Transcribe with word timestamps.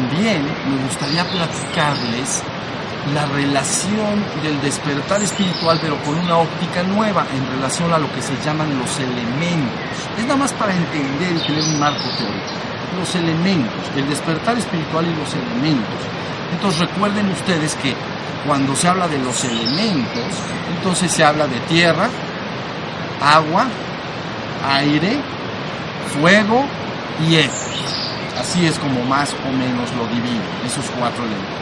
también 0.00 0.42
me 0.42 0.82
gustaría 0.84 1.24
platicarles 1.24 2.42
la 3.14 3.26
relación 3.26 4.24
del 4.42 4.60
despertar 4.62 5.22
espiritual, 5.22 5.78
pero 5.80 5.96
con 6.02 6.18
una 6.18 6.38
óptica 6.38 6.82
nueva 6.82 7.26
en 7.34 7.46
relación 7.56 7.92
a 7.92 7.98
lo 7.98 8.10
que 8.12 8.22
se 8.22 8.34
llaman 8.44 8.78
los 8.78 8.98
elementos. 8.98 10.08
Es 10.18 10.24
nada 10.24 10.36
más 10.36 10.52
para 10.54 10.74
entender 10.74 11.36
y 11.36 11.46
tener 11.46 11.62
un 11.62 11.78
marco 11.78 12.08
teórico. 12.16 12.46
Los 12.98 13.14
elementos, 13.14 13.84
el 13.96 14.08
despertar 14.08 14.56
espiritual 14.56 15.06
y 15.06 15.14
los 15.14 15.34
elementos. 15.34 16.00
Entonces 16.52 16.80
recuerden 16.80 17.30
ustedes 17.30 17.74
que 17.76 17.94
cuando 18.46 18.74
se 18.74 18.88
habla 18.88 19.06
de 19.06 19.18
los 19.18 19.44
elementos, 19.44 20.32
entonces 20.76 21.12
se 21.12 21.24
habla 21.24 21.46
de 21.46 21.60
tierra, 21.60 22.08
agua, 23.20 23.66
aire, 24.66 25.20
fuego 26.14 26.64
y 27.28 27.36
éter. 27.36 27.70
Así 28.40 28.64
es 28.64 28.78
como 28.78 29.04
más 29.04 29.34
o 29.34 29.52
menos 29.52 29.92
lo 29.98 30.06
divide, 30.06 30.40
esos 30.64 30.86
cuatro 30.98 31.24
elementos. 31.24 31.60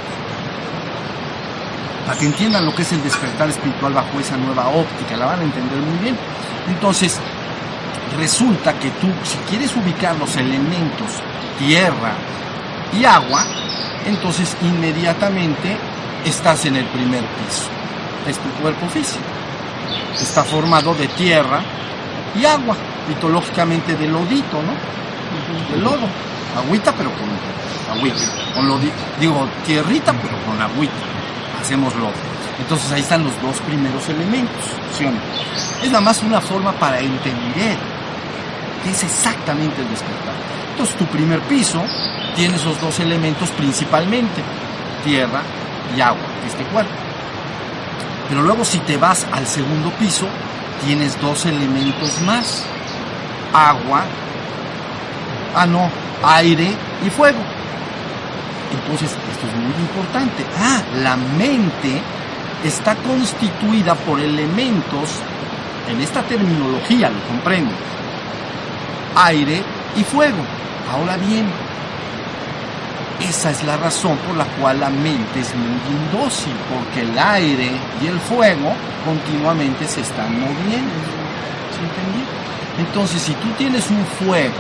Para 2.07 2.19
que 2.19 2.27
entiendan 2.27 2.65
lo 2.65 2.75
que 2.75 2.83
es 2.83 2.93
el 2.93 3.03
despertar 3.03 3.49
espiritual 3.49 3.95
bajo 3.95 4.21
esa 4.21 4.37
nueva 4.37 4.69
óptica, 4.69 5.17
la 5.17 5.27
van 5.27 5.41
a 5.41 5.43
entender 5.43 5.79
muy 5.79 5.99
bien. 5.99 6.17
Entonces, 6.69 7.19
resulta 8.17 8.75
que 8.75 8.91
tú, 8.93 9.09
si 9.25 9.37
quieres 9.51 9.75
ubicar 9.75 10.17
los 10.17 10.37
elementos 10.37 11.21
tierra 11.59 12.13
y 12.93 13.05
agua, 13.05 13.45
entonces 14.07 14.57
inmediatamente 14.63 15.77
estás 16.25 16.65
en 16.65 16.77
el 16.77 16.85
primer 16.87 17.23
piso. 17.23 17.69
Es 18.27 18.39
tu 18.39 18.49
cuerpo 18.63 18.87
físico. 18.89 19.25
Está 20.15 20.45
formado 20.45 20.95
de 20.95 21.09
tierra 21.09 21.61
y 22.41 22.45
agua, 22.45 22.77
mitológicamente 23.09 23.97
de 23.97 24.07
lodito, 24.07 24.63
¿no? 24.63 25.75
De 25.75 25.83
lodo. 25.83 26.07
Agüita, 26.59 26.93
pero 26.93 27.11
con 27.11 27.97
agüita. 27.97 28.19
Con 28.55 28.69
lodito. 28.69 28.95
Digo, 29.21 29.49
tierrita, 29.65 30.13
pero 30.13 30.37
con 30.45 30.61
agüita. 30.61 30.95
Hacemos 31.61 31.95
lodo. 31.97 32.13
Entonces 32.59 32.91
ahí 32.93 33.01
están 33.01 33.25
los 33.25 33.41
dos 33.41 33.59
primeros 33.61 34.09
elementos. 34.09 34.65
¿sí 34.97 35.05
o 35.05 35.11
no? 35.11 35.19
Es 35.83 35.91
nada 35.91 36.01
más 36.01 36.23
una 36.23 36.41
forma 36.41 36.73
para 36.73 36.99
entender 36.99 37.77
qué 38.83 38.91
es 38.91 39.03
exactamente 39.05 39.81
el 39.81 39.89
despertar. 39.89 40.35
Entonces 40.71 40.97
tu 40.97 41.07
primer 41.07 41.41
piso 41.43 41.83
tiene 42.35 42.57
esos 42.57 42.81
dos 42.81 43.01
elementos 43.01 43.51
principalmente, 43.51 44.43
tierra 45.05 45.43
y 45.97 46.01
agua, 46.01 46.23
este 46.47 46.65
cuerpo. 46.65 46.93
Pero 48.29 48.43
luego 48.43 48.65
si 48.65 48.79
te 48.81 48.97
vas 48.97 49.27
al 49.33 49.47
segundo 49.47 49.91
piso, 49.93 50.27
tienes 50.85 51.21
dos 51.21 51.47
elementos 51.47 52.21
más, 52.23 52.65
agua, 53.53 54.05
ah 55.55 55.67
no, 55.67 55.91
aire 56.25 56.73
y 57.05 57.11
fuego. 57.11 57.39
Entonces, 58.73 59.11
esto 59.11 59.47
es 59.47 59.55
muy 59.55 59.75
importante. 59.81 60.45
Ah, 60.59 60.83
la 61.03 61.17
mente 61.17 62.01
está 62.65 62.95
constituida 62.97 63.95
por 63.95 64.21
elementos, 64.21 65.21
en 65.89 66.01
esta 66.01 66.23
terminología 66.23 67.09
lo 67.09 67.21
comprendo, 67.29 67.73
aire 69.17 69.63
y 69.97 70.05
fuego. 70.05 70.39
Ahora 70.93 71.17
bien, 71.17 71.47
esa 73.21 73.51
es 73.51 73.65
la 73.65 73.77
razón 73.77 74.17
por 74.19 74.37
la 74.37 74.45
cual 74.45 74.81
la 74.81 74.91
mente 74.91 75.41
es 75.41 75.55
muy 75.55 75.81
indócil, 75.91 76.55
porque 76.73 77.03
el 77.03 77.19
aire 77.19 77.71
y 78.03 78.07
el 78.07 78.19
fuego 78.21 78.73
continuamente 79.05 79.87
se 79.87 80.01
están 80.03 80.41
moviendo. 80.41 80.93
Entonces, 82.79 83.23
si 83.23 83.33
tú 83.35 83.49
tienes 83.57 83.91
un 83.91 84.05
fuego, 84.25 84.55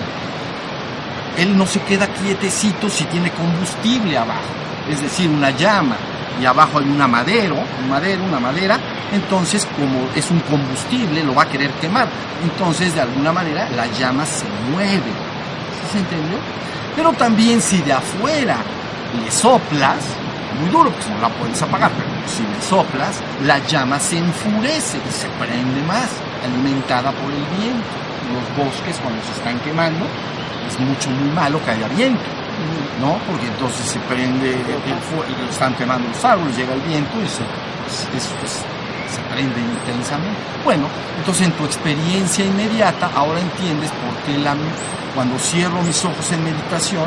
él 1.38 1.56
no 1.56 1.66
se 1.66 1.80
queda 1.80 2.08
quietecito 2.08 2.90
si 2.90 3.04
tiene 3.04 3.30
combustible 3.30 4.18
abajo, 4.18 4.52
es 4.90 5.00
decir, 5.00 5.30
una 5.30 5.50
llama, 5.50 5.96
y 6.40 6.44
abajo 6.44 6.78
hay 6.78 6.84
una 6.84 7.08
madero, 7.08 7.56
un 7.80 7.88
madero, 7.88 8.22
una 8.24 8.40
madera, 8.40 8.78
entonces 9.12 9.66
como 9.76 10.08
es 10.14 10.30
un 10.30 10.40
combustible, 10.40 11.24
lo 11.24 11.34
va 11.34 11.44
a 11.44 11.48
querer 11.48 11.70
quemar. 11.72 12.08
Entonces, 12.42 12.94
de 12.94 13.00
alguna 13.00 13.32
manera, 13.32 13.68
la 13.70 13.86
llama 13.86 14.24
se 14.24 14.44
mueve. 14.70 15.10
¿Sí 15.82 15.92
se 15.92 15.98
entendió? 15.98 16.38
Pero 16.94 17.12
también 17.12 17.60
si 17.60 17.78
de 17.82 17.92
afuera 17.92 18.58
le 19.24 19.30
soplas, 19.30 19.98
muy 20.60 20.70
duro, 20.70 20.90
pues 20.90 21.08
no 21.08 21.20
la 21.20 21.28
puedes 21.28 21.60
apagar, 21.62 21.90
pero 21.92 22.08
si 22.26 22.42
le 22.42 22.60
soplas, 22.62 23.20
la 23.44 23.58
llama 23.66 23.98
se 23.98 24.18
enfurece 24.18 24.98
y 24.98 25.12
se 25.12 25.28
prende 25.40 25.82
más, 25.86 26.08
alimentada 26.44 27.10
por 27.12 27.32
el 27.32 27.44
viento. 27.58 27.86
Los 28.28 28.66
bosques 28.66 28.96
cuando 29.02 29.22
se 29.24 29.32
están 29.32 29.58
quemando, 29.60 30.04
es 30.68 30.78
mucho, 30.80 31.10
muy 31.10 31.30
malo 31.30 31.62
que 31.64 31.70
haya 31.70 31.88
viento, 31.88 32.22
¿no? 33.00 33.18
Porque 33.26 33.46
entonces 33.46 33.86
se 33.86 33.98
prende 34.00 34.50
el 34.52 35.00
fuego, 35.08 35.24
están 35.50 35.74
quemando 35.74 36.08
los 36.08 36.24
árboles, 36.24 36.56
llega 36.56 36.74
el 36.74 36.80
viento 36.82 37.10
y 37.24 37.28
se, 37.28 37.42
es- 38.16 38.24
es- 38.44 38.64
se 39.14 39.20
prende 39.34 39.58
intensamente. 39.60 40.36
Bueno, 40.64 40.86
entonces 41.18 41.46
en 41.46 41.52
tu 41.52 41.64
experiencia 41.64 42.44
inmediata 42.44 43.10
ahora 43.14 43.40
entiendes 43.40 43.90
por 43.92 44.14
qué 44.26 44.38
la, 44.38 44.54
cuando 45.14 45.38
cierro 45.38 45.80
mis 45.82 46.04
ojos 46.04 46.30
en 46.32 46.44
meditación 46.44 47.06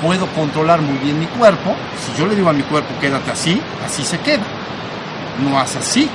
puedo 0.00 0.26
controlar 0.28 0.80
muy 0.80 0.96
bien 0.98 1.18
mi 1.20 1.26
cuerpo. 1.26 1.74
Si 2.04 2.18
yo 2.18 2.26
le 2.26 2.34
digo 2.34 2.48
a 2.48 2.52
mi 2.54 2.62
cuerpo 2.62 2.88
quédate 3.00 3.30
así, 3.30 3.60
así 3.84 4.02
se 4.02 4.18
queda. 4.20 4.42
No 5.38 5.58
haz 5.60 5.76
así. 5.76 6.08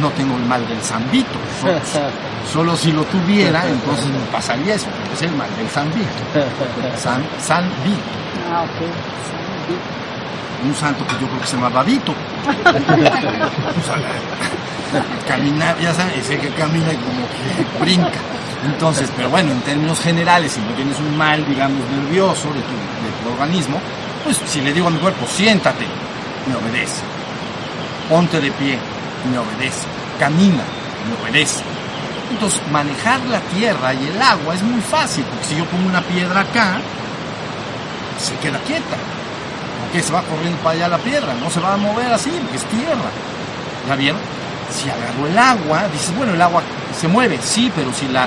No 0.00 0.10
tengo 0.10 0.36
el 0.36 0.44
mal 0.44 0.66
del 0.66 0.80
zambito. 0.80 1.38
Solo, 1.60 1.80
solo 2.52 2.76
si 2.76 2.92
lo 2.92 3.04
tuviera, 3.04 3.66
entonces 3.68 4.06
me 4.06 4.18
pasaría 4.32 4.74
eso. 4.74 4.88
Es 5.12 5.22
el 5.22 5.32
mal 5.32 5.48
del 5.56 5.68
zambito. 5.68 6.08
San, 6.96 7.22
zambito. 7.40 8.02
Ah, 8.52 8.62
ok. 8.62 8.80
Sí. 9.68 10.68
un 10.68 10.74
santo 10.74 11.06
que 11.06 11.12
yo 11.14 11.28
creo 11.28 11.40
que 11.40 11.46
se 11.46 11.56
llama 11.56 11.68
Babito. 11.68 12.12
O 12.12 12.14
sea, 13.84 13.96
caminar, 15.26 15.78
ya 15.80 15.94
sabes, 15.94 16.18
ese 16.18 16.38
que 16.38 16.48
camina 16.50 16.92
y 16.92 16.96
como 16.96 17.26
que 17.28 17.80
brinca. 17.84 18.20
Entonces, 18.64 19.10
pero 19.16 19.28
bueno, 19.30 19.52
en 19.52 19.60
términos 19.60 20.00
generales, 20.00 20.52
si 20.52 20.60
no 20.60 20.72
tienes 20.74 20.98
un 20.98 21.16
mal, 21.16 21.44
digamos, 21.46 21.80
nervioso 21.90 22.48
de 22.48 22.60
tu, 22.60 22.72
de 22.72 23.10
tu 23.22 23.32
organismo, 23.32 23.78
pues 24.24 24.40
si 24.46 24.60
le 24.62 24.72
digo 24.72 24.88
a 24.88 24.90
mi 24.90 24.98
cuerpo, 24.98 25.26
siéntate, 25.26 25.84
me 26.48 26.54
obedece. 26.56 27.02
Ponte 28.08 28.40
de 28.40 28.50
pie, 28.52 28.78
me 29.30 29.38
obedece. 29.38 29.86
Camina, 30.18 30.64
me 31.08 31.22
obedece. 31.22 31.62
Entonces, 32.30 32.60
manejar 32.70 33.20
la 33.26 33.40
tierra 33.40 33.94
y 33.94 34.06
el 34.06 34.20
agua 34.20 34.54
es 34.54 34.62
muy 34.62 34.80
fácil, 34.80 35.24
porque 35.24 35.46
si 35.46 35.56
yo 35.56 35.64
pongo 35.66 35.88
una 35.88 36.02
piedra 36.02 36.40
acá, 36.40 36.78
se 38.18 38.34
queda 38.36 38.58
quieta 38.60 38.96
que 39.94 40.02
se 40.02 40.12
va 40.12 40.22
corriendo 40.22 40.58
para 40.58 40.74
allá 40.74 40.88
la 40.88 40.98
piedra, 40.98 41.34
no 41.34 41.48
se 41.48 41.60
va 41.60 41.74
a 41.74 41.76
mover 41.76 42.12
así, 42.12 42.30
porque 42.30 42.56
es 42.56 42.64
tierra. 42.64 43.10
¿Ya 43.88 43.94
vieron? 43.94 44.20
Si 44.68 44.90
agarro 44.90 45.28
el 45.28 45.38
agua, 45.38 45.86
dices, 45.92 46.16
bueno, 46.16 46.34
el 46.34 46.42
agua 46.42 46.62
se 46.98 47.06
mueve, 47.06 47.38
sí, 47.40 47.70
pero 47.76 47.92
si 47.92 48.08
la, 48.08 48.26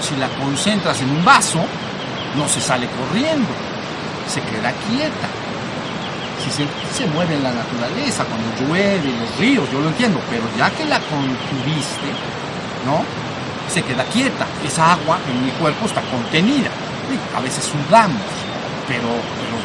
si 0.00 0.16
la 0.16 0.28
concentras 0.28 0.98
en 1.02 1.10
un 1.10 1.22
vaso, 1.22 1.60
no 2.36 2.48
se 2.48 2.58
sale 2.58 2.88
corriendo, 2.88 3.48
se 4.32 4.40
queda 4.40 4.72
quieta. 4.88 5.28
Si 6.44 6.50
se, 6.50 6.66
se 6.92 7.06
mueve 7.06 7.34
en 7.34 7.42
la 7.42 7.52
naturaleza, 7.52 8.24
cuando 8.24 8.48
llueve, 8.60 9.08
los 9.18 9.38
ríos, 9.38 9.64
yo 9.72 9.80
lo 9.80 9.88
entiendo, 9.88 10.20
pero 10.28 10.44
ya 10.58 10.70
que 10.70 10.84
la 10.84 11.00
contuviste, 11.00 12.08
¿no? 12.84 13.02
Se 13.72 13.82
queda 13.82 14.04
quieta. 14.04 14.46
Esa 14.64 14.92
agua 14.92 15.18
en 15.30 15.44
mi 15.44 15.50
cuerpo 15.52 15.86
está 15.86 16.02
contenida. 16.02 16.68
A 17.36 17.40
veces 17.40 17.64
sudamos, 17.64 18.20
pero, 18.86 19.08
pero 19.08 19.56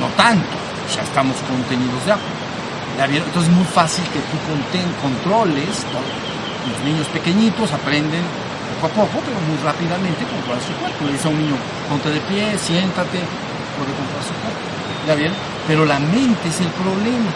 no 0.00 0.08
tanto, 0.16 0.56
ya 0.94 1.02
estamos 1.02 1.36
contenidos 1.46 2.04
de 2.04 2.12
agua. 2.12 2.46
Entonces 2.98 3.50
es 3.50 3.56
muy 3.56 3.64
fácil 3.64 4.04
que 4.10 4.20
tú 4.20 4.36
conten, 4.48 4.88
controles, 5.02 5.84
¿no? 5.92 6.00
los 6.66 6.80
niños 6.82 7.06
pequeñitos 7.08 7.70
aprenden 7.72 8.22
poco 8.80 9.02
a 9.02 9.06
poco, 9.06 9.22
pero 9.24 9.38
muy 9.46 9.58
rápidamente 9.62 10.24
controlar 10.24 10.62
su 10.62 10.72
cuerpo. 10.80 11.04
Le 11.06 11.12
dice 11.12 11.28
a 11.28 11.30
un 11.30 11.38
niño, 11.38 11.56
ponte 11.88 12.10
de 12.10 12.20
pie, 12.20 12.58
siéntate, 12.58 13.20
puede 13.76 13.92
controlar 13.94 14.24
su 14.26 14.34
cuerpo. 14.40 14.64
¿Ya 15.06 15.14
vieron? 15.14 15.55
Pero 15.66 15.84
la 15.84 15.98
mente 15.98 16.48
es 16.48 16.60
el 16.60 16.68
problema. 16.68 17.30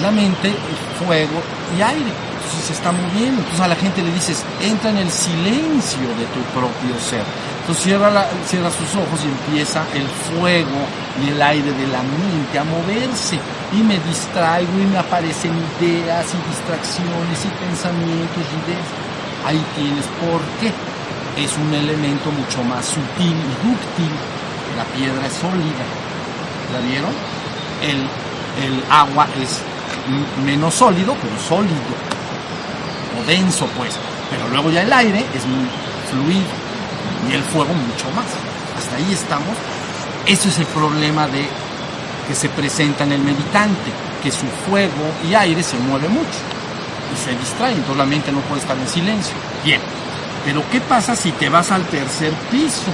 La 0.00 0.10
mente 0.10 0.48
es 0.48 1.06
fuego 1.06 1.42
y 1.76 1.82
aire. 1.82 2.12
Entonces 2.44 2.64
se 2.66 2.72
está 2.72 2.92
moviendo. 2.92 3.40
Entonces 3.40 3.60
a 3.60 3.68
la 3.68 3.76
gente 3.76 4.02
le 4.02 4.12
dices, 4.12 4.42
entra 4.60 4.90
en 4.90 4.98
el 4.98 5.10
silencio 5.10 6.08
de 6.16 6.26
tu 6.32 6.40
propio 6.52 6.98
ser. 7.00 7.24
Entonces 7.60 7.84
cierra, 7.84 8.26
cierra 8.48 8.70
sus 8.70 8.88
ojos 8.94 9.20
y 9.24 9.28
empieza 9.28 9.84
el 9.94 10.06
fuego 10.28 10.80
y 11.24 11.30
el 11.30 11.40
aire 11.40 11.72
de 11.72 11.86
la 11.88 12.02
mente 12.02 12.58
a 12.58 12.64
moverse. 12.64 13.38
Y 13.72 13.82
me 13.82 13.98
distraigo 14.00 14.72
y 14.80 14.86
me 14.86 14.98
aparecen 14.98 15.52
ideas 15.80 16.26
y 16.32 16.38
distracciones 16.48 17.38
y 17.44 17.48
pensamientos 17.64 18.44
y 18.44 18.56
ideas. 18.64 18.88
Ahí 19.44 19.60
tienes 19.76 20.04
por 20.20 20.40
qué. 20.60 20.72
Es 21.36 21.52
un 21.58 21.74
elemento 21.74 22.30
mucho 22.30 22.62
más 22.64 22.86
sutil 22.86 23.36
y 23.36 23.54
dúctil. 23.66 24.12
La 24.76 24.84
piedra 24.96 25.26
es 25.26 25.32
sólida. 25.34 25.84
¿La 26.72 26.80
vieron? 26.80 27.33
El, 27.90 28.08
agua 28.90 29.26
es 29.42 29.60
menos 30.44 30.74
sólido, 30.74 31.16
pero 31.20 31.38
sólido. 31.38 31.74
O 33.20 33.26
denso, 33.26 33.66
pues. 33.76 33.94
Pero 34.30 34.48
luego 34.48 34.70
ya 34.70 34.82
el 34.82 34.92
aire 34.92 35.24
es 35.34 35.46
muy 35.46 35.66
fluido. 36.10 36.46
Y 37.30 37.34
el 37.34 37.42
fuego 37.42 37.72
mucho 37.74 38.10
más. 38.14 38.26
Hasta 38.76 38.96
ahí 38.96 39.12
estamos 39.12 39.56
Eso 40.26 40.48
es 40.48 40.58
el 40.58 40.66
problema 40.66 41.26
de 41.28 41.46
que 42.26 42.34
se 42.34 42.48
presenta 42.48 43.04
en 43.04 43.12
el 43.12 43.20
meditante, 43.20 43.90
que 44.22 44.30
su 44.30 44.46
fuego 44.68 45.12
y 45.28 45.34
aire 45.34 45.62
se 45.62 45.76
mueve 45.78 46.08
mucho 46.08 46.54
y 47.12 47.24
se 47.24 47.36
distrae, 47.36 47.72
entonces 47.72 47.96
la 47.96 48.06
mente 48.06 48.32
no 48.32 48.40
puede 48.40 48.60
estar 48.60 48.76
en 48.76 48.88
silencio. 48.88 49.34
Bien, 49.64 49.80
pero 50.44 50.62
¿qué 50.70 50.80
pasa 50.80 51.14
si 51.16 51.32
te 51.32 51.48
vas 51.48 51.70
al 51.70 51.84
tercer 51.84 52.32
piso? 52.50 52.90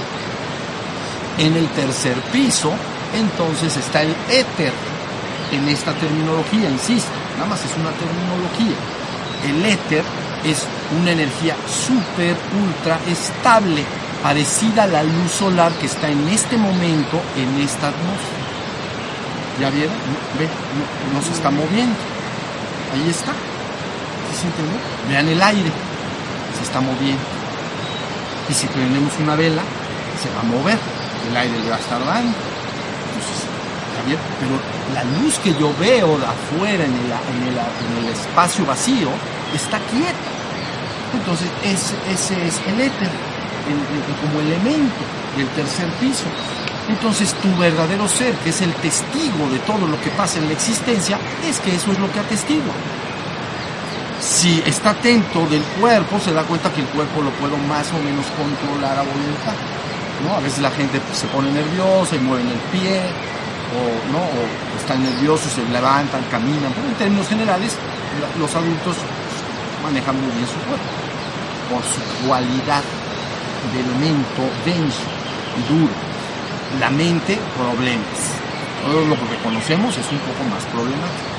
En 1.37 1.55
el 1.55 1.67
tercer 1.69 2.15
piso, 2.33 2.73
entonces 3.13 3.75
está 3.77 4.01
el 4.01 4.15
éter, 4.29 4.73
en 5.51 5.67
esta 5.67 5.93
terminología, 5.93 6.69
insisto, 6.69 7.11
nada 7.35 7.49
más 7.49 7.59
es 7.65 7.71
una 7.75 7.91
terminología. 7.91 8.77
El 9.45 9.65
éter 9.65 10.03
es 10.45 10.65
una 10.99 11.11
energía 11.11 11.55
súper, 11.67 12.35
ultra 12.55 12.99
estable, 13.07 13.83
parecida 14.23 14.83
a 14.83 14.87
la 14.87 15.03
luz 15.03 15.31
solar 15.31 15.71
que 15.73 15.87
está 15.87 16.09
en 16.09 16.27
este 16.29 16.57
momento 16.57 17.21
en 17.35 17.61
esta 17.61 17.89
atmósfera. 17.89 18.41
¿Ya 19.59 19.69
vieron? 19.69 19.93
Ve, 20.39 20.47
no, 21.13 21.21
se 21.21 21.33
está 21.33 21.51
moviendo. 21.51 21.95
Ahí 22.93 23.09
está. 23.09 23.31
¿Sí 24.31 24.47
se? 24.47 25.11
Vean 25.11 25.27
el 25.27 25.41
aire. 25.41 25.71
Se 26.57 26.63
está 26.63 26.79
moviendo. 26.79 27.21
Y 28.49 28.53
si 28.53 28.67
prendemos 28.67 29.11
una 29.19 29.35
vela, 29.35 29.61
se 30.21 30.29
va 30.33 30.41
a 30.41 30.43
mover. 30.43 30.77
El 31.29 31.37
aire 31.37 31.59
le 31.59 31.69
va 31.69 31.75
a 31.75 31.79
estar 31.79 32.03
dando. 32.05 32.50
Entonces, 34.01 34.07
¿ya 34.07 34.07
vieron? 34.07 34.25
Pero 34.39 34.55
la 34.93 35.03
luz 35.21 35.37
que 35.39 35.53
yo 35.53 35.73
veo 35.79 36.15
afuera 36.15 36.83
en 36.83 36.93
el, 36.93 37.11
en 37.11 38.05
el, 38.05 38.11
espacio 38.11 38.65
vacío 38.65 39.09
está 39.53 39.79
quieta. 39.79 40.31
Entonces, 41.13 41.47
ese, 41.63 41.95
ese 42.11 42.47
es 42.47 42.55
el 42.67 42.81
éter, 42.81 43.09
como 44.21 44.39
elemento 44.41 45.03
del 45.35 45.47
tercer 45.49 45.87
piso. 45.99 46.25
Entonces 46.89 47.33
tu 47.35 47.55
verdadero 47.57 48.07
ser, 48.07 48.33
que 48.35 48.49
es 48.49 48.61
el 48.61 48.73
testigo 48.73 49.49
de 49.51 49.59
todo 49.59 49.87
lo 49.87 49.99
que 50.01 50.09
pasa 50.11 50.39
en 50.39 50.47
la 50.47 50.53
existencia, 50.53 51.19
es 51.47 51.59
que 51.59 51.75
eso 51.75 51.91
es 51.91 51.99
lo 51.99 52.11
que 52.11 52.19
atestigua. 52.19 52.73
Si 54.19 54.61
está 54.65 54.91
atento 54.91 55.47
del 55.47 55.63
cuerpo, 55.79 56.19
se 56.19 56.33
da 56.33 56.43
cuenta 56.43 56.71
que 56.73 56.81
el 56.81 56.87
cuerpo 56.87 57.21
lo 57.21 57.29
puedo 57.31 57.57
más 57.57 57.87
o 57.93 57.99
menos 57.99 58.25
controlar 58.37 58.97
a 58.97 59.03
voluntad. 59.03 59.55
¿no? 60.25 60.35
A 60.35 60.39
veces 60.39 60.59
la 60.59 60.71
gente 60.71 60.99
se 61.13 61.27
pone 61.27 61.51
nerviosa 61.51 62.15
y 62.15 62.19
mueven 62.19 62.47
el 62.47 62.59
pie, 62.71 63.01
o, 63.71 64.11
¿no? 64.11 64.19
o 64.19 64.79
están 64.79 65.03
nerviosos, 65.03 65.51
se 65.51 65.63
levantan, 65.69 66.23
caminan. 66.29 66.71
Pero 66.73 66.87
en 66.87 66.95
términos 66.95 67.27
generales, 67.27 67.75
los 68.39 68.53
adultos 68.55 68.97
manejan 69.83 70.15
muy 70.19 70.31
bien 70.35 70.47
su 70.47 70.59
cuerpo, 70.67 70.91
por 71.69 71.83
su 71.83 72.27
cualidad 72.27 72.83
de 73.73 73.79
elemento 73.79 74.41
denso 74.65 75.05
y 75.57 75.73
duro 75.73 76.11
la 76.79 76.89
mente 76.89 77.37
problemas. 77.57 78.39
Todo 78.85 79.05
lo 79.05 79.15
que 79.15 79.37
conocemos 79.43 79.97
es 79.97 80.07
un 80.11 80.19
poco 80.19 80.43
más 80.49 80.63
problemático. 80.65 81.29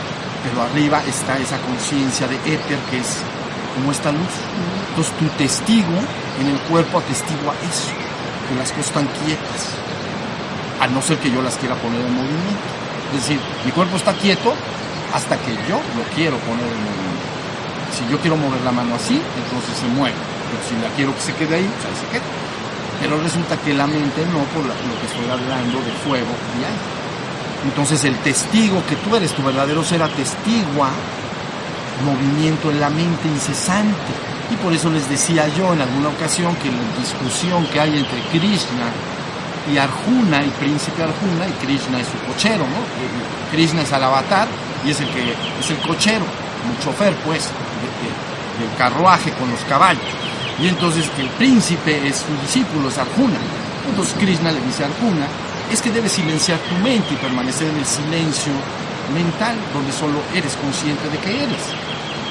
Pero 0.42 0.62
arriba 0.62 1.02
está 1.06 1.38
esa 1.38 1.58
conciencia 1.58 2.26
de 2.26 2.36
éter 2.36 2.78
que 2.90 2.98
es 2.98 3.22
como 3.74 3.92
esta 3.92 4.12
luz. 4.12 4.34
Entonces 4.90 5.14
tu 5.16 5.26
testigo 5.38 5.96
en 6.40 6.48
el 6.48 6.58
cuerpo 6.68 6.98
atestigua 6.98 7.54
eso, 7.62 7.94
que 8.48 8.54
las 8.56 8.70
cosas 8.70 8.86
están 8.86 9.08
quietas, 9.24 9.70
a 10.82 10.86
no 10.88 11.00
ser 11.00 11.18
que 11.18 11.30
yo 11.30 11.40
las 11.40 11.54
quiera 11.56 11.76
poner 11.76 12.00
en 12.00 12.12
movimiento. 12.12 12.66
Es 13.14 13.22
decir, 13.22 13.40
mi 13.64 13.70
cuerpo 13.70 13.96
está 13.96 14.12
quieto 14.14 14.52
hasta 15.14 15.38
que 15.38 15.54
yo 15.70 15.78
lo 15.94 16.02
quiero 16.14 16.36
poner 16.42 16.66
en 16.66 16.82
movimiento. 16.82 17.26
Si 17.94 18.10
yo 18.10 18.18
quiero 18.18 18.36
mover 18.36 18.60
la 18.62 18.72
mano 18.72 18.96
así, 18.96 19.22
entonces 19.38 19.78
se 19.78 19.86
mueve. 19.86 20.16
Pero 20.50 20.60
si 20.66 20.74
la 20.82 20.92
quiero 20.96 21.14
que 21.14 21.20
se 21.22 21.34
quede 21.34 21.56
ahí, 21.56 21.70
pues 21.70 21.86
ahí 21.86 22.00
se 22.00 22.06
queda 22.12 22.42
pero 23.02 23.20
resulta 23.20 23.56
que 23.56 23.74
la 23.74 23.88
mente 23.88 24.24
no, 24.26 24.38
por 24.54 24.64
lo 24.64 24.72
que 24.72 25.06
estoy 25.06 25.28
hablando 25.28 25.78
de 25.82 25.90
fuego 26.06 26.30
y 26.54 26.62
aire. 26.62 27.02
Entonces 27.64 28.04
el 28.04 28.16
testigo 28.18 28.80
que 28.88 28.94
tú 28.94 29.16
eres, 29.16 29.32
tu 29.32 29.42
verdadero 29.42 29.82
ser, 29.82 30.02
atestigua 30.04 30.88
movimiento 32.06 32.70
en 32.70 32.78
la 32.78 32.90
mente 32.90 33.26
incesante. 33.26 34.12
Y 34.52 34.56
por 34.56 34.72
eso 34.72 34.88
les 34.88 35.08
decía 35.10 35.48
yo 35.48 35.72
en 35.72 35.80
alguna 35.80 36.10
ocasión 36.10 36.54
que 36.56 36.70
la 36.70 37.00
discusión 37.00 37.66
que 37.66 37.80
hay 37.80 37.98
entre 37.98 38.20
Krishna 38.30 38.86
y 39.70 39.78
Arjuna, 39.78 40.42
el 40.42 40.50
príncipe 40.50 41.02
Arjuna, 41.02 41.46
y 41.46 41.52
Krishna 41.64 42.00
es 42.00 42.08
su 42.08 42.18
cochero, 42.26 42.64
¿no? 42.64 42.82
Krishna 43.52 43.82
es 43.82 43.92
el 43.92 44.02
avatar 44.02 44.48
y 44.84 44.90
es 44.90 45.00
el 45.00 45.08
que 45.08 45.32
es 45.32 45.70
el 45.70 45.78
cochero, 45.78 46.24
un 46.24 46.84
chofer 46.84 47.14
pues, 47.24 47.48
del 48.58 48.76
carruaje 48.76 49.30
con 49.32 49.50
los 49.50 49.60
caballos. 49.60 50.02
Y 50.58 50.68
entonces 50.68 51.08
el 51.18 51.28
príncipe 51.30 52.06
es 52.06 52.16
su 52.16 52.42
discípulo, 52.42 52.88
es 52.88 52.98
Arjuna. 52.98 53.38
Entonces 53.88 54.14
Krishna 54.18 54.52
le 54.52 54.60
dice 54.60 54.84
a 54.84 54.86
Arjuna, 54.86 55.26
es 55.70 55.80
que 55.80 55.90
debes 55.90 56.12
silenciar 56.12 56.58
tu 56.58 56.74
mente 56.76 57.14
y 57.14 57.16
permanecer 57.16 57.68
en 57.68 57.78
el 57.78 57.86
silencio 57.86 58.52
mental, 59.14 59.56
donde 59.72 59.92
solo 59.92 60.20
eres 60.34 60.54
consciente 60.56 61.08
de 61.08 61.18
que 61.18 61.44
eres. 61.44 61.62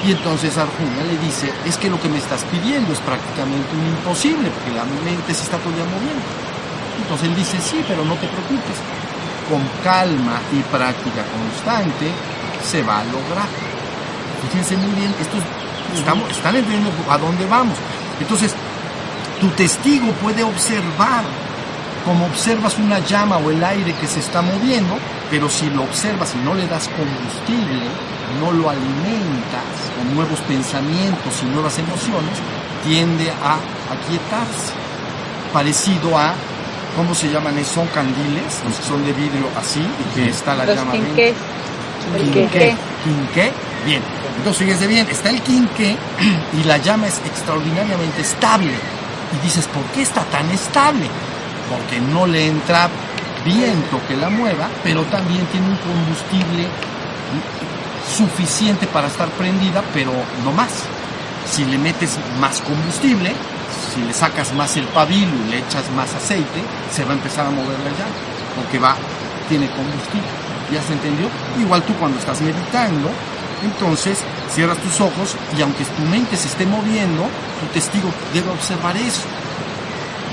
Y 0.06 0.12
entonces 0.12 0.56
Arjuna 0.58 1.02
le 1.06 1.16
dice, 1.24 1.52
es 1.64 1.76
que 1.76 1.88
lo 1.88 2.00
que 2.00 2.08
me 2.08 2.18
estás 2.18 2.42
pidiendo 2.44 2.92
es 2.92 3.00
prácticamente 3.00 3.68
un 3.76 3.86
imposible, 3.86 4.50
porque 4.50 4.74
la 4.74 4.84
mente 4.84 5.34
se 5.34 5.44
está 5.44 5.58
todavía 5.58 5.84
moviendo. 5.84 6.51
Entonces 7.00 7.28
él 7.28 7.36
dice, 7.36 7.58
sí, 7.60 7.84
pero 7.86 8.04
no 8.04 8.14
te 8.14 8.26
preocupes, 8.26 8.76
con 9.48 9.62
calma 9.82 10.40
y 10.52 10.60
práctica 10.70 11.24
constante 11.24 12.10
se 12.64 12.82
va 12.82 13.00
a 13.00 13.04
lograr. 13.04 13.48
Fíjense 14.48 14.76
muy 14.76 14.92
bien, 14.92 15.14
esto 15.20 15.38
estamos, 15.94 16.30
están 16.30 16.56
entendiendo 16.56 16.90
a 17.08 17.18
dónde 17.18 17.46
vamos. 17.46 17.76
Entonces, 18.20 18.54
tu 19.40 19.48
testigo 19.50 20.12
puede 20.22 20.42
observar 20.42 21.24
como 22.04 22.26
observas 22.26 22.78
una 22.78 22.98
llama 23.00 23.36
o 23.38 23.50
el 23.50 23.62
aire 23.62 23.94
que 23.94 24.06
se 24.06 24.20
está 24.20 24.42
moviendo, 24.42 24.96
pero 25.30 25.48
si 25.48 25.70
lo 25.70 25.82
observas 25.82 26.34
y 26.34 26.44
no 26.44 26.54
le 26.54 26.66
das 26.66 26.88
combustible, 26.88 27.86
no 28.40 28.52
lo 28.52 28.70
alimentas 28.70 29.64
con 29.96 30.14
nuevos 30.14 30.38
pensamientos 30.40 31.42
y 31.42 31.46
nuevas 31.46 31.78
emociones, 31.78 32.38
tiende 32.84 33.30
a 33.30 33.54
aquietarse. 33.92 34.72
Parecido 35.52 36.18
a, 36.18 36.34
¿cómo 36.96 37.14
se 37.14 37.28
llaman? 37.30 37.54
Son 37.64 37.86
candiles, 37.88 38.62
los 38.64 38.76
que 38.76 38.84
son 38.84 39.04
de 39.04 39.12
vidrio 39.12 39.48
así, 39.56 39.80
y 39.80 40.14
que 40.14 40.28
está 40.30 40.54
la 40.54 40.66
llama 40.66 40.92
quinqué. 40.92 41.34
Quinqué. 42.16 42.76
Quinqué. 43.04 43.52
Bien. 43.84 44.02
Entonces 44.38 44.64
fíjense 44.64 44.86
bien, 44.86 45.06
está 45.10 45.30
el 45.30 45.40
quinqué 45.42 45.96
y 46.60 46.64
la 46.64 46.78
llama 46.78 47.06
es 47.06 47.18
extraordinariamente 47.26 48.22
estable. 48.22 48.72
Y 49.32 49.44
dices, 49.44 49.66
¿por 49.66 49.82
qué 49.94 50.02
está 50.02 50.22
tan 50.24 50.50
estable? 50.50 51.06
Porque 51.70 52.00
no 52.00 52.26
le 52.26 52.46
entra 52.48 52.88
viento 53.44 54.00
que 54.06 54.16
la 54.16 54.30
mueva, 54.30 54.68
pero 54.84 55.02
también 55.04 55.44
tiene 55.46 55.68
un 55.68 55.76
combustible 55.76 56.66
suficiente 58.16 58.86
para 58.86 59.08
estar 59.08 59.28
prendida, 59.30 59.82
pero 59.94 60.12
no 60.44 60.52
más. 60.52 60.70
Si 61.50 61.64
le 61.64 61.78
metes 61.78 62.18
más 62.40 62.60
combustible, 62.60 63.32
si 63.94 64.00
le 64.02 64.12
sacas 64.12 64.52
más 64.54 64.76
el 64.76 64.86
pabilo 64.86 65.32
y 65.46 65.50
le 65.50 65.58
echas 65.58 65.90
más 65.96 66.14
aceite, 66.14 66.62
se 66.90 67.04
va 67.04 67.12
a 67.12 67.14
empezar 67.14 67.46
a 67.46 67.50
mover 67.50 67.78
la 67.80 67.90
llama, 67.90 68.16
porque 68.56 68.78
va, 68.78 68.96
tiene 69.48 69.68
combustible. 69.70 70.28
¿Ya 70.72 70.82
se 70.82 70.94
entendió? 70.94 71.28
Igual 71.60 71.82
tú 71.82 71.92
cuando 71.94 72.18
estás 72.18 72.40
meditando, 72.40 73.10
entonces 73.62 74.18
cierras 74.54 74.78
tus 74.78 75.00
ojos 75.00 75.36
y 75.56 75.62
aunque 75.62 75.84
tu 75.84 76.02
mente 76.02 76.36
se 76.36 76.48
esté 76.48 76.66
moviendo, 76.66 77.28
tu 77.60 77.66
testigo 77.72 78.08
debe 78.32 78.50
observar 78.50 78.96
eso. 78.96 79.28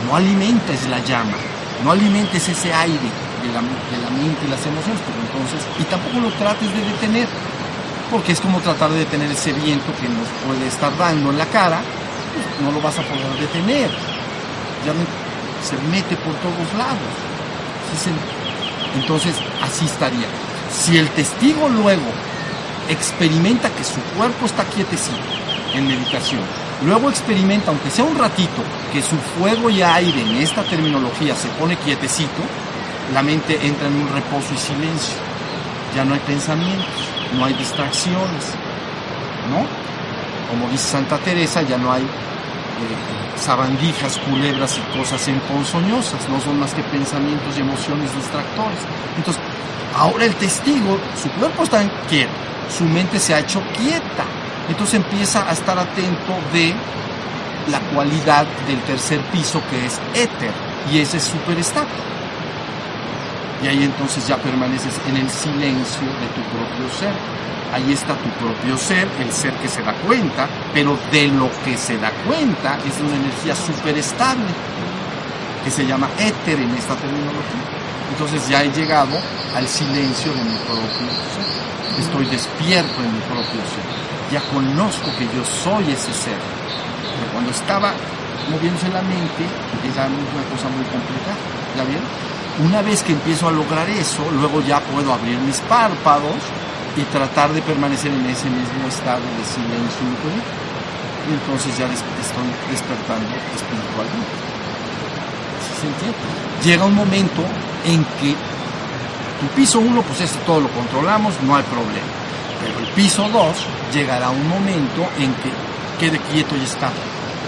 No 0.07 0.15
alimentes 0.15 0.87
la 0.87 0.99
llama, 0.99 1.35
no 1.83 1.91
alimentes 1.91 2.47
ese 2.47 2.73
aire 2.73 3.09
de 3.43 3.53
la, 3.53 3.61
mente 3.61 4.45
y 4.45 4.49
las 4.49 4.65
emociones, 4.65 5.01
entonces, 5.27 5.61
y 5.79 5.83
tampoco 5.83 6.19
lo 6.19 6.31
trates 6.33 6.71
de 6.73 6.81
detener, 6.81 7.27
porque 8.11 8.33
es 8.33 8.39
como 8.39 8.59
tratar 8.59 8.91
de 8.91 8.99
detener 8.99 9.31
ese 9.31 9.53
viento 9.53 9.91
que 9.99 10.09
nos 10.09 10.27
puede 10.45 10.67
estar 10.67 10.95
dando 10.97 11.31
en 11.31 11.37
la 11.37 11.45
cara, 11.45 11.81
no 12.63 12.71
lo 12.71 12.81
vas 12.81 12.97
a 12.99 13.03
poder 13.03 13.39
detener. 13.39 13.89
Ya 14.85 14.93
se 15.63 15.75
mete 15.89 16.15
por 16.17 16.33
todos 16.35 16.73
lados. 16.77 17.11
Entonces, 18.95 19.35
así 19.61 19.85
estaría. 19.85 20.27
Si 20.71 20.97
el 20.97 21.07
testigo 21.09 21.67
luego 21.69 22.05
experimenta 22.89 23.69
que 23.69 23.83
su 23.83 23.99
cuerpo 24.17 24.45
está 24.45 24.63
quietecito 24.65 25.17
en 25.73 25.87
meditación. 25.87 26.41
Luego 26.85 27.09
experimenta, 27.09 27.71
aunque 27.71 27.89
sea 27.89 28.05
un 28.05 28.17
ratito, 28.17 28.63
que 28.93 29.01
su 29.01 29.17
fuego 29.37 29.69
y 29.69 29.81
aire 29.81 30.21
en 30.21 30.37
esta 30.37 30.63
terminología 30.63 31.35
se 31.35 31.49
pone 31.49 31.75
quietecito, 31.77 32.41
la 33.13 33.21
mente 33.21 33.59
entra 33.61 33.87
en 33.87 33.95
un 33.95 34.07
reposo 34.09 34.53
y 34.53 34.57
silencio. 34.57 35.15
Ya 35.95 36.05
no 36.05 36.13
hay 36.13 36.19
pensamientos, 36.21 36.87
no 37.37 37.45
hay 37.45 37.53
distracciones, 37.53 38.45
¿no? 39.49 39.88
Como 40.49 40.67
dice 40.69 40.89
Santa 40.89 41.17
Teresa, 41.17 41.61
ya 41.61 41.77
no 41.77 41.91
hay 41.91 42.01
eh, 42.01 43.37
sabandijas, 43.37 44.17
culebras 44.19 44.77
y 44.77 44.97
cosas 44.97 45.27
emponzoñosas, 45.27 46.27
no 46.29 46.39
son 46.41 46.59
más 46.59 46.73
que 46.73 46.83
pensamientos 46.83 47.57
y 47.57 47.61
emociones 47.61 48.13
distractores. 48.15 48.79
Entonces, 49.17 49.41
ahora 49.95 50.25
el 50.25 50.35
testigo, 50.35 50.97
su 51.21 51.29
cuerpo 51.31 51.63
está 51.63 51.83
quieto, 52.09 52.31
su 52.75 52.83
mente 52.83 53.19
se 53.19 53.33
ha 53.33 53.39
hecho 53.39 53.61
quieta. 53.77 54.25
Entonces 54.67 54.95
empieza 54.95 55.49
a 55.49 55.53
estar 55.53 55.77
atento 55.77 56.33
de 56.53 56.73
la 57.71 57.79
cualidad 57.93 58.45
del 58.67 58.79
tercer 58.81 59.19
piso 59.31 59.61
que 59.69 59.85
es 59.85 59.99
éter 60.13 60.51
y 60.91 60.99
ese 60.99 61.17
es 61.17 61.23
superestado. 61.23 61.87
Y 63.61 63.67
ahí 63.67 63.83
entonces 63.83 64.25
ya 64.27 64.37
permaneces 64.37 64.93
en 65.07 65.17
el 65.17 65.29
silencio 65.29 66.07
de 66.07 66.27
tu 66.35 66.41
propio 66.49 66.89
ser. 66.97 67.13
Ahí 67.73 67.93
está 67.93 68.15
tu 68.15 68.29
propio 68.43 68.77
ser, 68.77 69.07
el 69.19 69.31
ser 69.31 69.53
que 69.61 69.67
se 69.67 69.83
da 69.83 69.93
cuenta, 70.05 70.47
pero 70.73 70.97
de 71.11 71.27
lo 71.27 71.49
que 71.63 71.77
se 71.77 71.97
da 71.97 72.11
cuenta 72.25 72.79
es 72.87 72.99
una 72.99 73.15
energía 73.15 73.55
súper 73.55 73.97
estable, 73.97 74.49
que 75.63 75.69
se 75.69 75.85
llama 75.85 76.09
éter 76.17 76.59
en 76.59 76.71
esta 76.71 76.95
terminología. 76.95 77.61
Entonces 78.09 78.47
ya 78.49 78.63
he 78.63 78.71
llegado 78.71 79.15
al 79.55 79.67
silencio 79.67 80.33
de 80.33 80.43
mi 80.43 80.57
propio 80.65 81.07
ser. 81.35 81.45
Estoy 81.99 82.25
despierto 82.25 83.03
en 83.03 83.13
mi 83.13 83.21
propio 83.21 83.61
ser. 83.69 83.85
Ya 84.31 84.41
conozco 84.49 85.11
que 85.17 85.25
yo 85.25 85.43
soy 85.45 85.91
ese 85.91 86.13
ser. 86.13 86.39
Pero 86.39 87.31
cuando 87.33 87.51
estaba 87.51 87.93
moviéndose 88.49 88.89
la 88.89 89.01
mente, 89.01 89.45
era 89.85 90.07
una 90.07 90.43
cosa 90.49 90.69
muy 90.73 90.85
complicada. 90.89 91.37
¿Ya 91.77 91.83
vieron? 91.83 92.07
Una 92.65 92.81
vez 92.81 93.03
que 93.03 93.13
empiezo 93.13 93.47
a 93.47 93.51
lograr 93.51 93.89
eso, 93.89 94.29
luego 94.31 94.61
ya 94.61 94.81
puedo 94.81 95.13
abrir 95.13 95.37
mis 95.39 95.59
párpados 95.61 96.35
y 96.97 97.01
tratar 97.03 97.53
de 97.53 97.61
permanecer 97.61 98.11
en 98.11 98.25
ese 98.25 98.49
mismo 98.49 98.87
estado 98.89 99.21
de 99.21 99.45
silencio 99.45 100.03
y 101.29 101.33
entonces 101.33 101.77
ya 101.77 101.85
estoy 101.85 102.49
despertando 102.71 103.29
espiritualmente. 103.55 104.35
¿Sí 105.63 105.81
se 105.81 105.87
entiende? 105.87 106.17
Llega 106.63 106.85
un 106.85 106.95
momento 106.95 107.43
en 107.85 108.03
que 108.19 108.35
tu 109.39 109.47
piso 109.55 109.79
1, 109.79 110.01
pues 110.01 110.21
esto 110.21 110.39
todo 110.45 110.61
lo 110.61 110.69
controlamos, 110.69 111.35
no 111.43 111.55
hay 111.55 111.63
problema. 111.63 112.11
Pero 112.61 112.79
el 112.79 112.87
piso 112.93 113.29
2 113.29 113.65
llegará 113.93 114.29
un 114.31 114.47
momento 114.49 115.07
en 115.17 115.33
que 115.35 115.51
quede 115.99 116.19
quieto 116.31 116.57
y 116.57 116.63
está. 116.63 116.89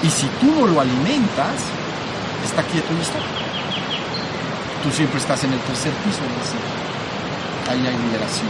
Y 0.03 0.09
si 0.09 0.27
tú 0.39 0.53
no 0.57 0.67
lo 0.67 0.79
alimentas, 0.79 1.55
está 2.45 2.63
quieto 2.63 2.93
y 2.97 3.01
está 3.01 3.40
tú 4.83 4.91
siempre 4.91 5.19
estás 5.19 5.43
en 5.43 5.53
el 5.53 5.59
tercer 5.59 5.91
piso 6.03 6.21
Ahí 7.69 7.87
hay 7.87 7.97
liberación. 8.05 8.49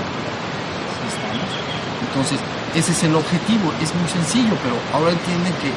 Entonces, 2.08 2.40
ese 2.74 2.92
es 2.92 3.04
el 3.04 3.16
objetivo. 3.16 3.72
Es 3.82 3.94
muy 3.94 4.10
sencillo, 4.10 4.56
pero 4.64 4.76
ahora 4.94 5.12
entienden 5.12 5.54
que 5.62 5.72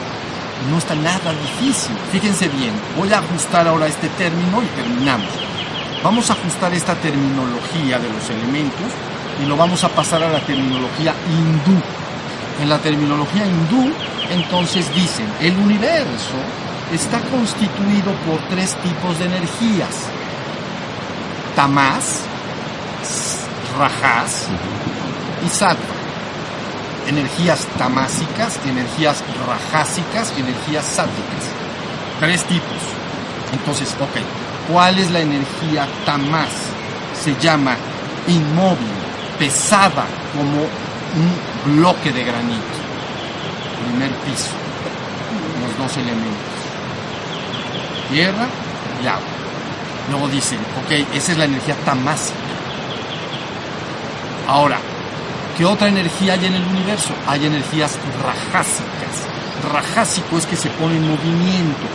no 0.70 0.78
está 0.78 0.94
nada 0.94 1.32
difícil. 1.32 1.94
Fíjense 2.11 2.49
bien, 2.49 2.73
voy 2.96 3.12
a 3.12 3.18
ajustar 3.18 3.68
ahora 3.68 3.87
este 3.87 4.08
término 4.11 4.62
y 4.62 4.66
terminamos. 4.80 5.28
Vamos 6.02 6.30
a 6.30 6.34
ajustar 6.34 6.73
esta 6.73 6.94
terminología 6.94 7.99
de 7.99 8.08
los 8.08 8.30
elementos 8.30 8.88
y 9.42 9.46
lo 9.46 9.56
vamos 9.56 9.84
a 9.84 9.88
pasar 9.88 10.23
a 10.23 10.30
la 10.30 10.40
terminología 10.40 11.14
hindú. 11.28 11.80
En 12.62 12.68
la 12.68 12.78
terminología 12.78 13.44
hindú, 13.44 13.92
entonces 14.30 14.87
dicen, 14.94 15.26
el 15.40 15.56
universo 15.56 16.38
está 16.92 17.20
constituido 17.20 18.12
por 18.26 18.38
tres 18.49 18.76
tipos 18.82 19.18
de 19.18 19.25
energías 19.26 20.13
tamás, 21.54 22.20
rajas 23.78 24.46
y 25.44 25.49
sattva. 25.49 25.94
Energías 27.06 27.66
tamásicas, 27.78 28.58
energías 28.66 29.23
rajásicas, 29.46 30.32
energías 30.38 30.84
sátticas. 30.84 31.44
Tres 32.18 32.44
tipos. 32.44 32.78
Entonces, 33.52 33.94
ok, 34.00 34.73
¿cuál 34.73 34.99
es 34.99 35.11
la 35.11 35.20
energía 35.20 35.87
tamás? 36.06 36.49
Se 37.23 37.34
llama 37.37 37.76
inmóvil, 38.26 38.88
pesada, 39.38 40.06
como 40.34 40.62
un 40.62 41.76
bloque 41.76 42.11
de 42.11 42.25
granito. 42.25 42.75
Primer 43.87 44.11
piso. 44.20 44.50
Los 45.61 45.78
dos 45.78 45.96
elementos. 45.96 46.54
Tierra 48.11 48.46
y 49.02 49.06
agua. 49.06 49.20
Luego 50.11 50.28
dicen, 50.28 50.58
ok, 50.84 51.14
esa 51.14 51.32
es 51.32 51.38
la 51.38 51.44
energía 51.46 51.75
tamásica. 51.84 52.38
Ahora, 54.46 54.78
¿qué 55.56 55.64
otra 55.64 55.88
energía 55.88 56.34
hay 56.34 56.44
en 56.46 56.54
el 56.54 56.64
universo? 56.66 57.14
Hay 57.26 57.46
energías 57.46 57.99
rajásicas. 58.23 59.25
Rajásico 59.73 60.37
es 60.37 60.46
que 60.46 60.56
se 60.56 60.68
pone 60.70 60.96
en 60.96 61.08
movimiento, 61.08 61.87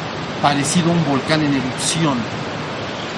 parecido 0.42 0.90
a 0.90 0.94
un 0.94 1.06
volcán 1.06 1.44
en 1.44 1.54
erupción. 1.54 2.18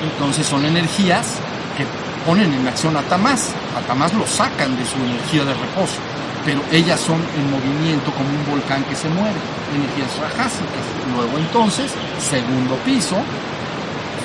Entonces 0.03 0.45
son 0.45 0.65
energías 0.65 1.37
que 1.77 1.85
ponen 2.25 2.53
en 2.53 2.67
acción 2.67 2.97
a 2.97 3.01
Tamás. 3.03 3.51
A 3.77 3.81
Tamás 3.87 4.13
lo 4.13 4.27
sacan 4.27 4.75
de 4.77 4.85
su 4.85 4.97
energía 4.97 5.45
de 5.45 5.53
reposo, 5.53 5.99
pero 6.43 6.61
ellas 6.71 6.99
son 6.99 7.21
en 7.37 7.51
movimiento 7.51 8.11
como 8.11 8.29
un 8.29 8.45
volcán 8.49 8.83
que 8.83 8.95
se 8.95 9.07
mueve, 9.07 9.39
energías 9.73 10.17
rajásicas. 10.19 10.83
Luego 11.15 11.37
entonces, 11.37 11.91
segundo 12.19 12.75
piso, 12.83 13.15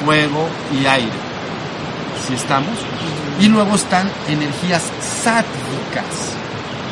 fuego 0.05 0.49
y 0.73 0.87
aire. 0.87 1.19
Si 2.27 2.35
estamos? 2.35 2.75
Y 3.41 3.49
luego 3.49 3.75
están 3.75 4.11
energías 4.29 4.83
sádvicas. 5.23 6.35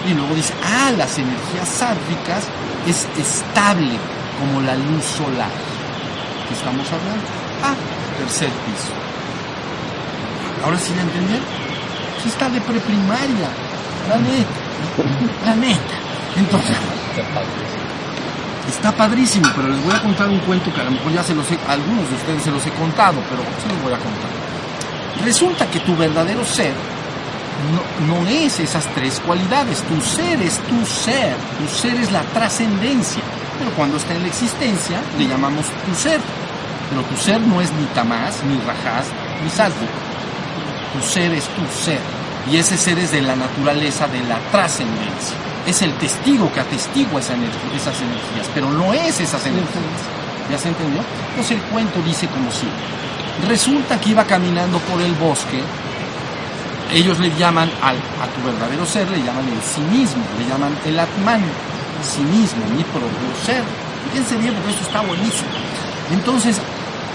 Y 0.08 0.14
luego 0.14 0.34
dice, 0.34 0.52
ah, 0.62 0.92
las 0.96 1.18
energías 1.18 1.68
sádvicas 1.68 2.44
es 2.86 3.06
estable 3.18 3.96
como 4.38 4.60
la 4.60 4.74
luz 4.74 5.04
solar. 5.04 5.50
¿Qué 6.48 6.54
estamos 6.54 6.86
hablando? 6.86 7.24
Ah, 7.62 7.74
tercer 8.18 8.50
piso. 8.50 8.92
Ahora 10.64 10.78
sí 10.78 10.92
ya 10.94 11.02
entendieron. 11.02 11.46
Eso 12.18 12.28
está 12.28 12.48
de 12.48 12.60
preprimaria. 12.60 13.48
La 14.08 14.16
neta. 14.16 14.64
La 15.46 15.56
neta. 15.56 15.94
Entonces, 16.36 16.76
Está 18.68 18.92
padrísimo, 18.92 19.46
pero 19.54 19.68
les 19.68 19.82
voy 19.84 19.94
a 19.94 20.00
contar 20.00 20.28
un 20.28 20.38
cuento 20.40 20.72
que 20.72 20.80
a 20.80 20.84
lo 20.84 20.92
mejor 20.92 21.12
ya 21.12 21.22
se 21.22 21.34
los 21.34 21.50
he, 21.50 21.58
algunos 21.68 22.08
de 22.08 22.16
ustedes 22.16 22.42
se 22.42 22.50
los 22.50 22.66
he 22.66 22.70
contado, 22.70 23.20
pero 23.28 23.42
se 23.60 23.68
los 23.68 23.82
voy 23.82 23.92
a 23.92 23.98
contar. 23.98 24.30
Resulta 25.24 25.70
que 25.70 25.80
tu 25.80 25.94
verdadero 25.96 26.44
ser 26.44 26.72
no, 28.08 28.26
es 28.28 28.60
esas 28.60 28.86
tres 28.94 29.20
cualidades. 29.20 29.82
Tu 29.82 30.00
ser 30.00 30.40
es 30.42 30.58
tu 30.58 30.84
ser. 30.86 31.34
Tu 31.58 31.68
ser 31.74 31.94
es 31.94 32.12
la 32.12 32.22
trascendencia. 32.22 33.22
Pero 33.58 33.70
cuando 33.72 33.96
está 33.96 34.14
en 34.14 34.22
la 34.22 34.28
existencia, 34.28 35.00
le 35.18 35.26
llamamos 35.26 35.66
tu 35.86 35.94
ser. 35.94 36.20
Pero 36.90 37.02
tu 37.02 37.16
ser 37.16 37.40
no 37.40 37.60
es 37.60 37.72
ni 37.72 37.86
tamás, 37.86 38.42
ni 38.44 38.56
rajás, 38.58 39.06
ni 39.42 39.50
salvo. 39.50 39.86
Tu 40.92 41.06
ser 41.06 41.32
es 41.32 41.44
tu 41.44 41.66
ser. 41.84 42.00
Y 42.50 42.56
ese 42.58 42.76
ser 42.76 42.98
es 42.98 43.12
de 43.12 43.22
la 43.22 43.36
naturaleza 43.36 44.06
de 44.08 44.22
la 44.24 44.38
trascendencia 44.50 45.43
es 45.66 45.82
el 45.82 45.92
testigo 45.94 46.52
que 46.52 46.60
atestigua 46.60 47.20
esa 47.20 47.34
esas 47.34 48.00
energías, 48.00 48.50
pero 48.54 48.70
no 48.70 48.92
es 48.92 49.20
esas 49.20 49.44
energías. 49.46 50.00
¿Ya 50.50 50.58
se 50.58 50.68
entendió? 50.68 51.00
Entonces 51.30 51.52
el 51.52 51.62
cuento 51.64 52.00
dice 52.02 52.26
como 52.28 52.50
si 52.50 52.66
resulta 53.48 53.98
que 53.98 54.10
iba 54.10 54.24
caminando 54.24 54.78
por 54.80 55.00
el 55.00 55.12
bosque, 55.14 55.60
ellos 56.92 57.18
le 57.18 57.34
llaman 57.36 57.70
al, 57.82 57.96
a 57.96 58.26
tu 58.34 58.46
verdadero 58.46 58.84
ser, 58.84 59.10
le 59.10 59.18
llaman 59.18 59.48
el 59.48 59.62
sí 59.62 59.80
mismo, 59.80 60.22
le 60.38 60.46
llaman 60.46 60.76
el 60.84 60.98
atman, 61.00 61.40
sí 62.02 62.20
mismo, 62.20 62.64
mi 62.76 62.84
propio 62.84 63.08
ser. 63.44 63.62
Fíjense 64.10 64.36
bien 64.36 64.54
porque 64.54 64.70
esto 64.70 64.84
está 64.84 65.00
buenísimo. 65.00 65.48
Entonces 66.12 66.60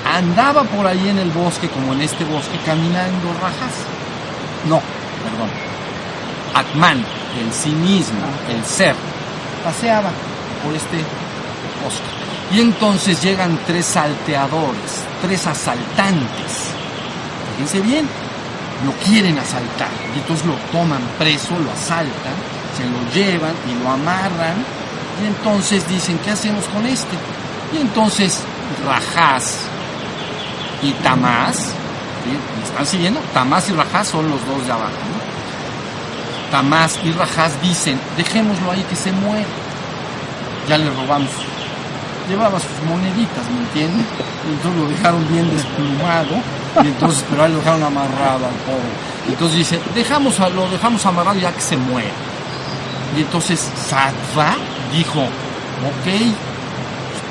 andaba 0.05 0.63
por 0.63 0.87
ahí 0.87 1.07
en 1.07 1.19
el 1.19 1.29
bosque, 1.29 1.69
como 1.69 1.93
en 1.93 2.01
este 2.01 2.25
bosque, 2.25 2.57
caminando 2.65 3.31
rajas. 3.41 3.73
No, 4.67 4.81
perdón. 5.23 5.49
Atman, 6.55 7.05
el 7.37 7.53
sí 7.53 7.69
mismo, 7.69 8.19
el 8.49 8.63
ser, 8.65 8.95
paseaba 9.63 10.09
por 10.63 10.73
este 10.73 10.97
bosque. 11.83 12.19
Y 12.51 12.61
entonces 12.61 13.21
llegan 13.21 13.59
tres 13.67 13.85
salteadores, 13.85 15.03
tres 15.21 15.45
asaltantes. 15.45 16.73
Fíjense 17.57 17.81
bien, 17.81 18.07
lo 18.85 18.91
quieren 19.05 19.37
asaltar. 19.37 19.89
Y 20.15 20.19
entonces 20.19 20.45
lo 20.45 20.55
toman 20.71 21.01
preso, 21.19 21.57
lo 21.59 21.71
asaltan, 21.71 22.33
se 22.75 22.85
lo 22.85 23.13
llevan 23.13 23.53
y 23.69 23.83
lo 23.83 23.91
amarran. 23.91 24.55
Y 25.21 25.27
entonces 25.27 25.87
dicen, 25.87 26.17
¿qué 26.19 26.31
hacemos 26.31 26.65
con 26.65 26.85
este? 26.85 27.15
Y 27.73 27.81
entonces 27.81 28.39
Rajás 28.85 29.59
y 30.81 30.91
Tamás, 31.03 31.71
¿me 32.57 32.67
están 32.67 32.85
siguiendo? 32.85 33.19
Tamás 33.33 33.69
y 33.69 33.73
Rajás 33.73 34.07
son 34.07 34.29
los 34.29 34.45
dos 34.47 34.65
de 34.65 34.71
abajo. 34.71 34.93
Tamás 36.51 36.99
y 37.03 37.11
Rajás 37.11 37.61
dicen, 37.61 37.99
dejémoslo 38.17 38.71
ahí 38.71 38.83
que 38.89 38.95
se 38.95 39.11
muera. 39.11 39.45
Ya 40.67 40.77
le 40.77 40.89
robamos. 40.89 41.29
Llevaba 42.27 42.59
sus 42.59 42.69
moneditas, 42.87 43.43
¿me 43.51 43.59
entienden? 43.59 44.05
Entonces 44.47 44.81
lo 44.81 44.87
dejaron 44.89 45.27
bien 45.29 45.49
desplumado, 45.49 46.41
y 46.83 46.87
entonces, 46.87 47.25
pero 47.29 47.43
ahí 47.43 47.51
lo 47.51 47.57
dejaron 47.57 47.83
amarrado 47.83 48.45
al 48.45 48.57
pobre. 48.65 48.89
Entonces 49.27 49.57
dice, 49.57 49.79
dejamos, 49.95 50.37
lo 50.39 50.69
dejamos 50.69 51.05
amarrado 51.05 51.39
ya 51.39 51.51
que 51.51 51.61
se 51.61 51.77
muera. 51.77 52.09
Y 53.17 53.21
entonces 53.21 53.59
Sattva 53.59 54.55
dijo, 54.93 55.21
ok, 55.21 56.07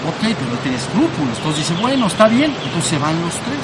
ok, 0.09 0.21
pero 0.21 0.51
no 0.51 0.59
tiene 0.63 0.77
escrúpulos. 0.77 1.39
Entonces 1.39 1.69
dice, 1.69 1.81
bueno, 1.81 2.07
está 2.07 2.29
bien. 2.29 2.53
Entonces 2.65 2.91
se 2.91 2.99
van 2.99 3.21
los 3.23 3.35
tres. 3.35 3.63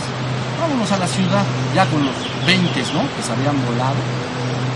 Vámonos 0.61 0.90
a 0.92 0.99
la 0.99 1.06
ciudad, 1.06 1.44
ya 1.75 1.84
con 1.87 2.04
los 2.04 2.14
20, 2.46 2.80
¿no? 2.94 3.02
Que 3.16 3.23
se 3.23 3.32
habían 3.32 3.56
volado 3.66 3.96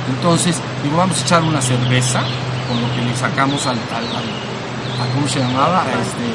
entonces, 0.08 0.56
digo, 0.82 0.96
vamos 0.96 1.18
a 1.18 1.22
echar 1.22 1.42
una 1.42 1.60
cerveza 1.60 2.20
con 2.68 2.80
lo 2.80 2.94
que 2.94 3.02
le 3.02 3.14
sacamos 3.16 3.66
al, 3.66 3.76
al, 3.76 4.06
a, 4.06 5.14
¿cómo 5.14 5.28
se 5.28 5.40
llamaba? 5.40 5.84
este, 5.86 6.26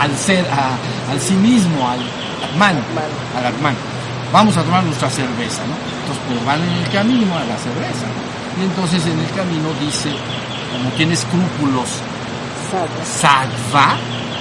al 0.02 0.16
ser, 0.16 0.46
al 1.10 1.20
sí 1.20 1.34
mismo, 1.34 1.88
al 1.88 2.00
Atman, 2.50 2.76
al 3.36 3.46
Atman. 3.46 3.74
vamos 4.32 4.56
a 4.56 4.62
tomar 4.62 4.84
nuestra 4.84 5.10
cerveza, 5.10 5.62
¿no? 5.66 5.74
Entonces, 6.00 6.24
pues 6.26 6.44
van 6.44 6.62
en 6.62 6.84
el 6.84 6.90
camino 6.90 7.36
a 7.36 7.44
la 7.44 7.56
cerveza. 7.56 8.06
Y 8.58 8.64
entonces 8.64 9.06
en 9.06 9.18
el 9.18 9.30
camino 9.30 9.68
dice, 9.80 10.10
como 10.72 10.90
tiene 10.90 11.14
escrúpulos, 11.14 11.88
Sattva, 13.04 13.96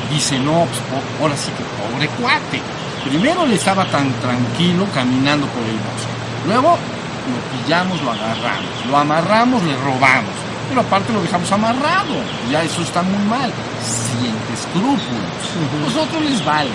dice, 0.10 0.40
no, 0.40 0.66
pues 0.66 0.82
ahora 1.22 1.38
sí 1.38 1.52
que 1.52 1.64
pobre 1.64 2.08
cuate. 2.20 2.62
Primero 3.06 3.46
le 3.46 3.56
estaba 3.56 3.86
tan 3.86 4.12
tranquilo 4.20 4.86
caminando 4.94 5.46
por 5.48 5.64
el 5.64 5.78
bosque. 5.78 6.18
Luego 6.48 6.78
lo 7.28 7.64
pillamos, 7.64 8.02
lo 8.02 8.12
agarramos, 8.12 8.86
lo 8.90 8.98
amarramos, 8.98 9.64
le 9.64 9.76
robamos. 9.76 10.34
Pero 10.70 10.82
aparte 10.82 11.14
lo 11.14 11.22
dejamos 11.22 11.52
amarrado. 11.52 12.14
Ya 12.52 12.64
eso 12.64 12.82
está 12.82 13.02
muy 13.02 13.24
mal. 13.26 13.52
Siente 13.82 14.54
escrúpulos. 14.54 15.86
Nosotros 15.86 16.22
les 16.24 16.44
vale. 16.44 16.70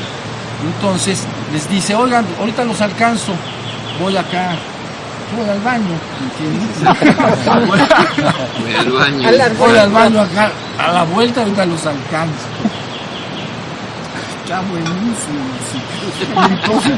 Entonces 0.64 1.25
les 1.52 1.68
dice, 1.68 1.94
oigan, 1.94 2.25
ahorita 2.38 2.64
los 2.64 2.80
alcanzo. 2.80 3.32
Voy 4.00 4.16
acá, 4.16 4.54
voy 5.37 5.49
al 5.49 5.61
baño, 5.61 5.94
¿entiendes? 6.23 6.68
Voy 7.68 8.75
al 8.75 8.90
baño. 8.90 9.54
Voy 9.59 9.76
al 9.76 9.90
baño 9.90 10.21
acá, 10.21 10.50
a 10.78 10.92
la 10.92 11.04
vuelta 11.04 11.42
ahorita 11.42 11.66
los 11.66 11.85
alcanzo. 11.87 12.47
Está 14.52 14.68
buenísimo. 14.68 15.40
Entonces, 16.50 16.92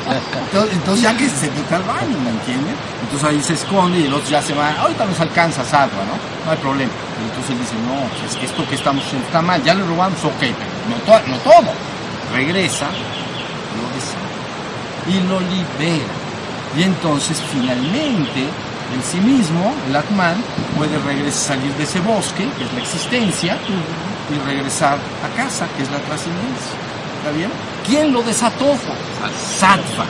entonces- 0.72 1.02
ya 1.02 1.16
que 1.16 1.28
se 1.28 1.48
mete 1.52 1.74
al 1.76 1.84
baño, 1.84 2.18
¿me 2.24 2.30
entiendes? 2.30 2.74
Entonces 3.02 3.28
ahí 3.28 3.40
se 3.40 3.52
esconde 3.54 4.00
y 4.00 4.06
el 4.06 4.12
otro 4.12 4.28
ya 4.28 4.42
se 4.42 4.54
va, 4.54 4.72
ahorita 4.80 5.04
los 5.04 5.20
alcanza 5.20 5.64
Sadra, 5.64 6.02
¿no? 6.02 6.18
No 6.44 6.50
hay 6.50 6.56
problema. 6.56 6.90
Entonces 7.22 7.50
él 7.52 7.58
dice, 7.60 7.74
no, 7.86 8.08
pues 8.10 8.32
es 8.32 8.36
que 8.38 8.46
esto 8.46 8.68
que 8.68 8.74
estamos 8.74 9.04
haciendo 9.04 9.24
está 9.28 9.40
mal, 9.40 9.62
ya 9.62 9.72
le 9.72 9.84
robamos, 9.84 10.18
ok, 10.24 10.40
pero 10.40 11.28
no 11.28 11.36
todo. 11.44 11.70
Regresa, 12.32 12.86
lo 13.78 13.86
desata 13.94 14.34
y 15.06 15.20
lo 15.28 15.38
libera. 15.38 16.10
Y 16.76 16.82
entonces 16.82 17.40
finalmente 17.52 18.48
en 18.94 19.02
sí 19.02 19.20
mismo, 19.20 19.72
el 19.88 19.94
Atman, 19.94 20.34
puede 20.76 20.98
regresar, 20.98 21.56
salir 21.56 21.72
de 21.74 21.84
ese 21.84 22.00
bosque, 22.00 22.48
que 22.58 22.64
es 22.64 22.72
la 22.72 22.80
existencia, 22.80 23.56
y 24.28 24.38
regresar 24.44 24.98
a 24.98 25.36
casa, 25.36 25.68
que 25.76 25.84
es 25.84 25.90
la 25.92 25.98
trascendencia. 25.98 26.93
¿Está 27.24 27.36
bien? 27.38 27.50
¿Quién 27.86 28.12
lo 28.12 28.22
desató? 28.22 28.76
Sattva. 29.58 30.04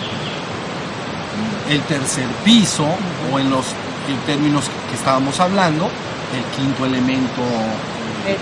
El 1.71 1.81
tercer 1.83 2.27
piso, 2.45 2.85
o 3.33 3.39
en 3.39 3.51
los 3.51 3.67
en 4.09 4.19
términos 4.27 4.65
que 4.91 4.97
estábamos 4.97 5.39
hablando, 5.39 5.89
el 6.35 6.45
quinto 6.57 6.85
elemento 6.85 7.41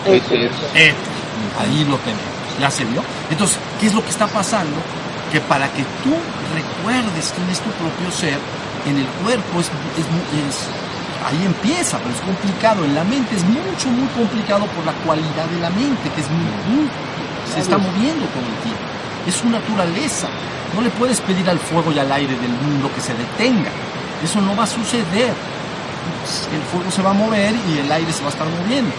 Éter. 0.06 0.50
éter. 0.74 0.94
Ahí 1.60 1.84
lo 1.84 1.96
tenemos. 1.98 2.24
¿Ya 2.58 2.70
se 2.70 2.84
vio? 2.86 3.02
Entonces, 3.30 3.58
¿qué 3.78 3.86
es 3.88 3.94
lo 3.94 4.02
que 4.02 4.10
está 4.10 4.26
pasando? 4.26 4.76
Que 5.30 5.40
para 5.40 5.68
que 5.68 5.82
tú 6.02 6.16
recuerdes 6.54 7.32
quién 7.36 7.48
es 7.50 7.60
tu 7.60 7.70
propio 7.72 8.10
ser, 8.10 8.38
en 8.86 8.96
el 8.96 9.06
cuerpo 9.22 9.60
es, 9.60 9.66
es 10.00 10.06
mu- 10.10 10.48
es- 10.48 10.66
ahí 11.28 11.44
empieza, 11.44 11.98
pero 11.98 12.10
es 12.14 12.20
complicado. 12.22 12.84
En 12.84 12.94
la 12.94 13.04
mente 13.04 13.36
es 13.36 13.44
mucho, 13.44 13.88
muy 13.88 14.08
complicado 14.16 14.64
por 14.72 14.84
la 14.86 14.92
cualidad 15.04 15.44
de 15.46 15.60
la 15.60 15.70
mente, 15.70 16.08
que 16.14 16.20
es 16.22 16.30
muy, 16.30 16.48
muy- 16.72 16.90
se 17.54 17.60
está 17.60 17.78
moviendo 17.78 18.26
todo 18.26 18.46
el 18.46 18.62
tiempo. 18.62 18.80
Es 19.26 19.34
su 19.34 19.48
naturaleza. 19.48 20.28
No 20.74 20.80
le 20.80 20.90
puedes 20.90 21.20
pedir 21.20 21.48
al 21.48 21.58
fuego 21.58 21.92
y 21.92 21.98
al 21.98 22.10
aire 22.10 22.34
del 22.36 22.50
mundo 22.50 22.90
que 22.94 23.00
se 23.00 23.14
detenga. 23.14 23.70
Eso 24.24 24.40
no 24.40 24.56
va 24.56 24.64
a 24.64 24.66
suceder 24.66 25.34
el 26.52 26.62
fuego 26.70 26.90
se 26.90 27.02
va 27.02 27.10
a 27.10 27.14
mover 27.14 27.54
y 27.68 27.78
el 27.78 27.90
aire 27.90 28.12
se 28.12 28.22
va 28.22 28.28
a 28.28 28.32
estar 28.32 28.46
moviendo. 28.48 28.92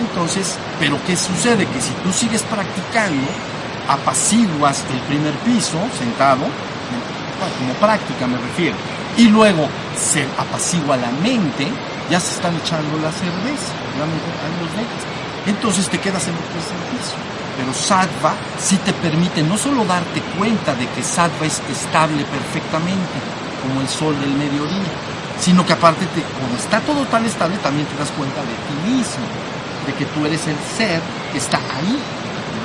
Entonces, 0.00 0.56
pero 0.78 0.98
¿qué 1.06 1.16
sucede? 1.16 1.66
Que 1.66 1.80
si 1.80 1.92
tú 2.02 2.12
sigues 2.12 2.42
practicando, 2.42 3.26
apaciguas 3.88 4.84
el 4.92 5.00
primer 5.00 5.34
piso 5.44 5.78
sentado, 5.98 6.44
como 7.58 7.74
práctica 7.74 8.26
me 8.26 8.38
refiero, 8.38 8.76
y 9.16 9.28
luego 9.28 9.68
se 9.98 10.24
apacigua 10.38 10.96
la 10.96 11.10
mente, 11.22 11.68
ya 12.10 12.20
se 12.20 12.34
están 12.34 12.54
echando 12.56 12.96
la 12.98 13.12
cerveza, 13.12 13.72
ya 13.98 14.06
los. 14.06 15.46
Entonces 15.46 15.88
te 15.88 15.98
quedas 15.98 16.22
en 16.28 16.34
el 16.34 16.40
tercer 16.40 16.78
piso. 16.90 17.31
Pero 17.62 17.74
sattva 17.74 18.34
sí 18.58 18.76
te 18.78 18.92
permite 18.92 19.40
no 19.40 19.56
solo 19.56 19.84
darte 19.84 20.20
cuenta 20.36 20.74
de 20.74 20.88
que 20.88 21.00
sattva 21.00 21.46
es 21.46 21.62
estable 21.70 22.24
perfectamente, 22.24 23.14
como 23.62 23.80
el 23.80 23.88
sol 23.88 24.18
del 24.18 24.34
mediodía, 24.34 24.90
sino 25.38 25.64
que 25.64 25.72
aparte, 25.72 26.04
te, 26.06 26.22
como 26.42 26.56
está 26.58 26.80
todo 26.80 27.04
tan 27.06 27.24
estable, 27.24 27.56
también 27.58 27.86
te 27.86 27.96
das 27.96 28.10
cuenta 28.10 28.40
de 28.40 28.58
ti 28.66 28.90
mismo, 28.90 29.22
de 29.86 29.94
que 29.94 30.06
tú 30.06 30.26
eres 30.26 30.44
el 30.48 30.56
ser 30.76 31.00
que 31.30 31.38
está 31.38 31.58
ahí. 31.58 31.96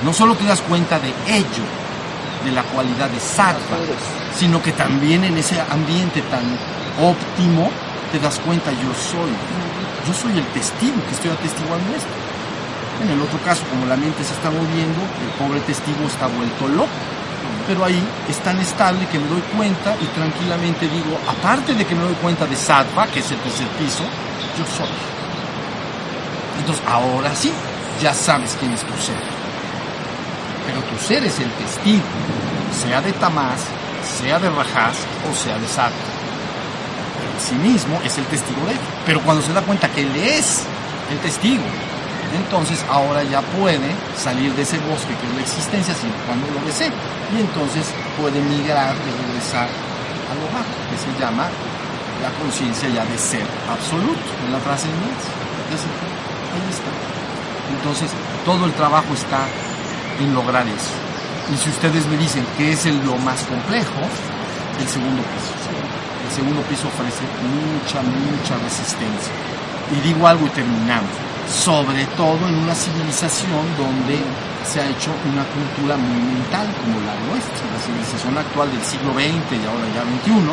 No 0.03 0.11
solo 0.13 0.33
te 0.33 0.45
das 0.45 0.61
cuenta 0.61 0.97
de 0.97 1.13
ello, 1.27 1.65
de 2.43 2.51
la 2.51 2.63
cualidad 2.63 3.11
de 3.11 3.19
sattva, 3.19 3.77
sino 4.35 4.63
que 4.63 4.71
también 4.71 5.23
en 5.23 5.37
ese 5.37 5.61
ambiente 5.69 6.23
tan 6.23 6.57
óptimo 7.05 7.69
te 8.11 8.17
das 8.17 8.39
cuenta 8.39 8.71
yo 8.71 8.89
soy. 8.97 9.29
Yo 10.07 10.13
soy 10.15 10.39
el 10.39 10.45
testigo 10.47 10.97
que 11.07 11.13
estoy 11.13 11.29
atestiguando 11.29 11.95
esto. 11.95 12.26
En 13.01 13.09
el 13.09 13.21
otro 13.21 13.39
caso, 13.45 13.63
como 13.69 13.85
la 13.85 13.95
mente 13.95 14.23
se 14.23 14.33
está 14.33 14.49
moviendo, 14.49 15.01
el 15.21 15.31
pobre 15.37 15.59
testigo 15.61 16.05
está 16.07 16.27
vuelto 16.27 16.67
loco. 16.67 16.97
Pero 17.67 17.83
ahí 17.83 18.01
es 18.29 18.37
tan 18.39 18.57
estable 18.59 19.05
que 19.07 19.19
me 19.19 19.27
doy 19.27 19.41
cuenta 19.55 19.95
y 20.01 20.05
tranquilamente 20.17 20.87
digo, 20.87 21.19
aparte 21.27 21.73
de 21.73 21.85
que 21.85 21.95
me 21.95 22.03
doy 22.03 22.15
cuenta 22.15 22.45
de 22.45 22.55
sattva, 22.55 23.07
que 23.07 23.19
es 23.19 23.31
el 23.31 23.37
tercer 23.37 23.67
piso, 23.79 24.03
yo 24.57 24.65
soy. 24.65 24.89
Entonces 26.59 26.83
ahora 26.87 27.35
sí, 27.35 27.51
ya 28.01 28.13
sabes 28.13 28.55
quién 28.59 28.71
es 28.71 28.81
tu 28.81 28.93
ser. 28.93 29.21
Pero 30.65 30.81
tu 30.81 30.97
ser 31.05 31.23
es 31.23 31.39
el 31.39 31.51
testigo, 31.51 32.03
sea 32.81 33.01
de 33.01 33.11
Tamás, 33.13 33.61
sea 34.19 34.39
de 34.39 34.49
Rajas 34.49 34.97
o 35.29 35.35
sea 35.35 35.57
de 35.57 35.67
sattva. 35.67 36.07
En 37.35 37.45
sí 37.45 37.55
mismo 37.55 37.99
es 38.03 38.17
el 38.17 38.25
testigo 38.25 38.65
de 38.65 38.73
él. 38.73 38.79
Pero 39.05 39.21
cuando 39.21 39.43
se 39.43 39.53
da 39.53 39.61
cuenta 39.61 39.89
que 39.89 40.01
él 40.01 40.15
es 40.15 40.63
el 41.11 41.19
testigo, 41.19 41.63
entonces 42.35 42.83
ahora 42.89 43.23
ya 43.23 43.41
puede 43.55 43.95
salir 44.17 44.53
de 44.53 44.63
ese 44.63 44.77
bosque 44.79 45.15
que 45.15 45.27
es 45.27 45.35
la 45.35 45.41
existencia, 45.41 45.93
sino 45.95 46.13
cuando 46.25 46.47
lo 46.51 46.59
desee. 46.65 46.91
Y 47.31 47.39
entonces 47.39 47.87
puede 48.19 48.41
migrar 48.41 48.95
y 48.95 49.09
regresar 49.27 49.67
al 49.67 50.37
hogar, 50.43 50.65
que 50.91 50.97
se 50.97 51.11
llama 51.19 51.47
la 52.21 52.31
conciencia 52.41 52.89
ya 52.89 53.05
de 53.05 53.17
ser 53.17 53.45
absoluto, 53.69 54.27
en 54.45 54.51
la 54.51 54.59
trascendencia. 54.59 55.31
Ya 55.71 55.77
se 55.77 55.87
fue. 55.87 56.09
Ahí 56.51 56.67
está. 56.67 56.91
Entonces, 57.71 58.09
todo 58.45 58.65
el 58.65 58.73
trabajo 58.73 59.13
está 59.13 59.43
en 60.19 60.33
lograr 60.33 60.65
eso. 60.67 60.95
Y 61.53 61.57
si 61.57 61.69
ustedes 61.69 62.05
me 62.07 62.17
dicen 62.17 62.45
que 62.57 62.71
es 62.71 62.85
lo 62.85 63.15
más 63.17 63.43
complejo, 63.43 64.03
el 64.79 64.87
segundo 64.87 65.21
piso. 65.23 65.53
El 66.27 66.35
segundo 66.35 66.61
piso 66.63 66.87
ofrece 66.87 67.23
mucha, 67.39 68.01
mucha 68.03 68.55
resistencia. 68.63 69.31
Y 69.95 70.01
digo 70.01 70.27
algo 70.27 70.45
y 70.47 70.49
terminamos. 70.49 71.26
Sobre 71.47 72.05
todo 72.17 72.47
en 72.47 72.55
una 72.55 72.75
civilización 72.75 73.63
donde 73.77 74.19
se 74.67 74.81
ha 74.81 74.85
hecho 74.87 75.15
una 75.31 75.47
cultura 75.47 75.95
muy 75.95 76.19
mental 76.35 76.67
como 76.83 76.99
la 76.99 77.15
nuestra. 77.31 77.63
La 77.71 77.79
civilización 77.79 78.37
actual 78.37 78.67
del 78.71 78.83
siglo 78.83 79.15
XX 79.15 79.55
y 79.55 79.63
ahora 79.63 79.87
ya 79.95 80.03
XXI, 80.03 80.51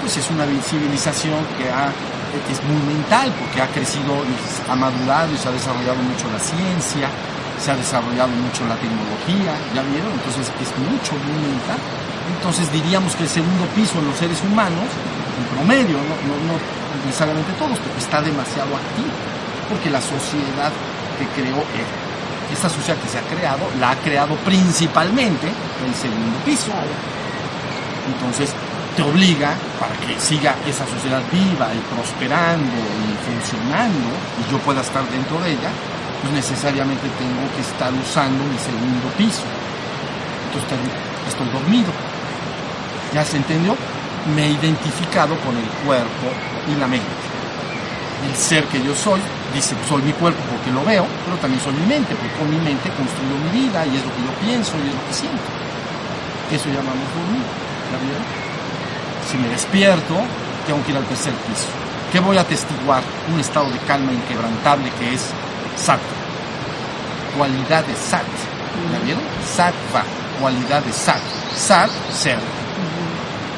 pues 0.00 0.16
es 0.16 0.30
una 0.32 0.48
civilización 0.64 1.44
que 1.60 1.68
es 1.68 2.60
muy 2.64 2.80
mental 2.88 3.28
porque 3.36 3.60
ha 3.60 3.68
crecido, 3.68 4.24
ha 4.68 4.76
madurado 4.76 5.28
y 5.34 5.36
se 5.36 5.48
ha 5.48 5.52
desarrollado 5.52 6.00
mucho 6.00 6.24
la 6.32 6.40
ciencia, 6.40 7.12
se 7.60 7.70
ha 7.70 7.76
desarrollado 7.76 8.32
mucho 8.32 8.64
la 8.64 8.80
tecnología, 8.80 9.52
¿ya 9.76 9.84
vieron? 9.92 10.12
Entonces 10.16 10.48
es 10.48 10.70
mucho, 10.80 11.12
muy 11.20 11.36
mental. 11.52 11.76
Entonces 12.32 12.72
diríamos 12.72 13.12
que 13.12 13.24
el 13.24 13.28
segundo 13.28 13.68
piso 13.76 13.98
en 14.00 14.08
los 14.08 14.16
seres 14.16 14.40
humanos, 14.40 14.88
en 14.88 15.44
promedio, 15.52 16.00
no, 16.00 16.16
no, 16.24 16.34
no 16.48 16.56
necesariamente 17.04 17.52
todos, 17.60 17.76
pero 17.76 17.92
está 17.98 18.22
demasiado 18.22 18.72
activo, 18.72 19.12
porque 19.70 19.88
la 19.90 20.00
sociedad 20.02 20.72
que 21.18 21.24
creó, 21.40 21.56
eh, 21.56 21.86
esta 22.52 22.68
sociedad 22.68 22.98
que 23.00 23.08
se 23.08 23.18
ha 23.18 23.22
creado, 23.22 23.62
la 23.78 23.90
ha 23.92 23.96
creado 23.96 24.34
principalmente 24.44 25.46
el 25.48 25.94
segundo 25.94 26.36
piso. 26.44 26.72
Entonces 28.06 28.50
te 28.96 29.02
obliga, 29.02 29.54
para 29.78 29.94
que 30.02 30.18
siga 30.20 30.54
esa 30.66 30.84
sociedad 30.86 31.22
viva 31.30 31.68
y 31.72 31.78
prosperando 31.94 32.74
y 32.74 33.14
funcionando, 33.24 34.08
y 34.42 34.50
yo 34.50 34.58
pueda 34.58 34.80
estar 34.80 35.04
dentro 35.10 35.38
de 35.40 35.52
ella, 35.52 35.70
pues 36.20 36.32
necesariamente 36.34 37.06
tengo 37.16 37.46
que 37.54 37.62
estar 37.62 37.92
usando 37.94 38.42
mi 38.44 38.58
segundo 38.58 39.06
piso. 39.16 39.46
Entonces 40.50 40.66
estoy- 40.74 41.28
estoy 41.28 41.48
dormido. 41.54 41.92
¿Ya 43.14 43.24
se 43.24 43.36
entendió? 43.36 43.76
Me 44.34 44.46
he 44.46 44.50
identificado 44.50 45.34
con 45.38 45.56
el 45.56 45.64
cuerpo 45.86 46.26
y 46.68 46.74
la 46.78 46.86
mente. 46.86 47.06
El 48.28 48.36
ser 48.36 48.64
que 48.66 48.82
yo 48.82 48.94
soy, 48.94 49.20
dice, 49.54 49.74
soy 49.88 50.02
mi 50.02 50.12
cuerpo 50.12 50.40
porque 50.50 50.70
lo 50.70 50.84
veo, 50.84 51.06
pero 51.24 51.36
también 51.38 51.60
soy 51.62 51.74
mi 51.74 51.86
mente, 51.86 52.14
porque 52.14 52.34
con 52.38 52.50
mi 52.50 52.60
mente 52.60 52.90
construyo 52.90 53.34
mi 53.44 53.66
vida 53.66 53.86
y 53.86 53.96
es 53.96 54.04
lo 54.04 54.12
que 54.14 54.22
yo 54.22 54.32
pienso 54.40 54.72
y 54.78 54.88
es 54.88 54.94
lo 54.94 55.04
que 55.08 55.14
siento. 55.14 55.48
Eso 56.50 56.68
llamamos 56.68 57.06
dormir. 57.14 57.46
¿Ya 57.90 57.98
vieron? 57.98 58.24
Si 59.30 59.38
me 59.38 59.48
despierto, 59.48 60.14
tengo 60.66 60.82
que 60.84 60.90
ir 60.92 60.96
al 60.96 61.04
tercer 61.06 61.32
piso. 61.46 61.68
¿Qué 62.12 62.18
voy 62.18 62.36
a 62.38 62.40
atestiguar? 62.42 63.02
Un 63.32 63.38
estado 63.38 63.70
de 63.70 63.78
calma 63.86 64.12
inquebrantable 64.12 64.90
que 64.98 65.14
es 65.14 65.26
sattva. 65.76 66.18
Cualidad 67.36 67.84
de 67.84 67.94
sat. 67.94 68.26
¿Ya 68.92 68.98
vieron? 69.04 69.22
Sattva. 69.46 70.02
Cualidad 70.40 70.82
de 70.82 70.92
sat. 70.92 71.22
Sat, 71.54 71.90
ser. 72.12 72.38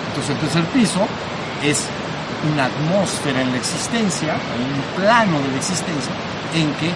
Entonces 0.09 0.37
el 0.37 0.41
tercer 0.41 0.65
piso 0.67 1.07
es 1.63 1.87
una 2.51 2.65
atmósfera 2.67 3.43
en 3.43 3.53
la 3.53 3.59
existencia, 3.59 4.35
un 4.35 5.03
plano 5.03 5.39
de 5.41 5.49
la 5.49 5.57
existencia, 5.57 6.13
en 6.55 6.73
que 6.75 6.93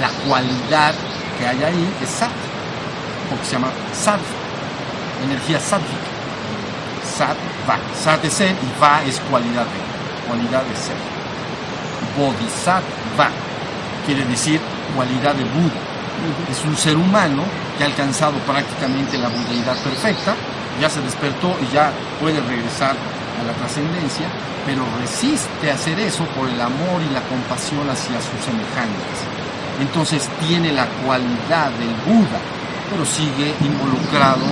la 0.00 0.08
cualidad 0.28 0.94
que 1.38 1.46
hay 1.46 1.62
ahí 1.62 1.94
es 2.02 2.10
sat, 2.10 2.30
porque 3.30 3.44
se 3.44 3.52
llama 3.52 3.68
sat, 3.94 4.20
energía 5.24 5.58
sátvica. 5.60 6.10
Sat, 7.16 7.36
va, 7.68 7.78
sat 8.02 8.24
es 8.24 8.32
ser 8.34 8.50
y 8.50 8.80
va 8.80 9.02
es 9.04 9.18
cualidad 9.30 9.64
de, 9.64 10.28
cualidad 10.28 10.62
de 10.62 10.76
ser. 10.76 10.96
Bodhisattva 12.16 13.30
quiere 14.04 14.24
decir 14.24 14.60
cualidad 14.94 15.34
de 15.34 15.44
Buda. 15.44 15.80
Es 16.50 16.64
un 16.64 16.76
ser 16.76 16.96
humano 16.96 17.42
que 17.76 17.84
ha 17.84 17.86
alcanzado 17.86 18.38
prácticamente 18.40 19.18
la 19.18 19.28
budeidad 19.28 19.76
perfecta, 19.82 20.34
ya 20.80 20.88
se 20.88 21.00
despertó 21.00 21.56
y 21.60 21.74
ya 21.74 21.92
puede 22.20 22.40
regresar 22.40 22.94
a 23.40 23.44
la 23.44 23.52
trascendencia, 23.52 24.26
pero 24.64 24.82
resiste 25.00 25.70
hacer 25.70 25.98
eso 26.00 26.24
por 26.36 26.48
el 26.48 26.60
amor 26.60 27.02
y 27.02 27.12
la 27.12 27.22
compasión 27.22 27.88
hacia 27.88 28.20
sus 28.20 28.40
semejantes. 28.44 29.16
Entonces 29.80 30.28
tiene 30.46 30.72
la 30.72 30.86
cualidad 31.04 31.70
del 31.76 31.92
Buda, 32.08 32.40
pero 32.90 33.04
sigue 33.04 33.52
involucrado 33.60 34.46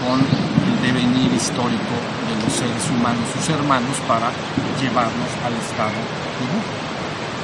con 0.00 0.18
el 0.20 0.74
devenir 0.80 1.32
histórico 1.32 1.94
de 2.26 2.34
los 2.44 2.52
seres 2.52 2.84
humanos, 2.88 3.20
sus 3.36 3.48
hermanos, 3.50 3.96
para 4.08 4.32
llevarnos 4.80 5.30
al 5.44 5.52
estado 5.60 6.00
de 6.40 6.44
Buda. 6.48 6.72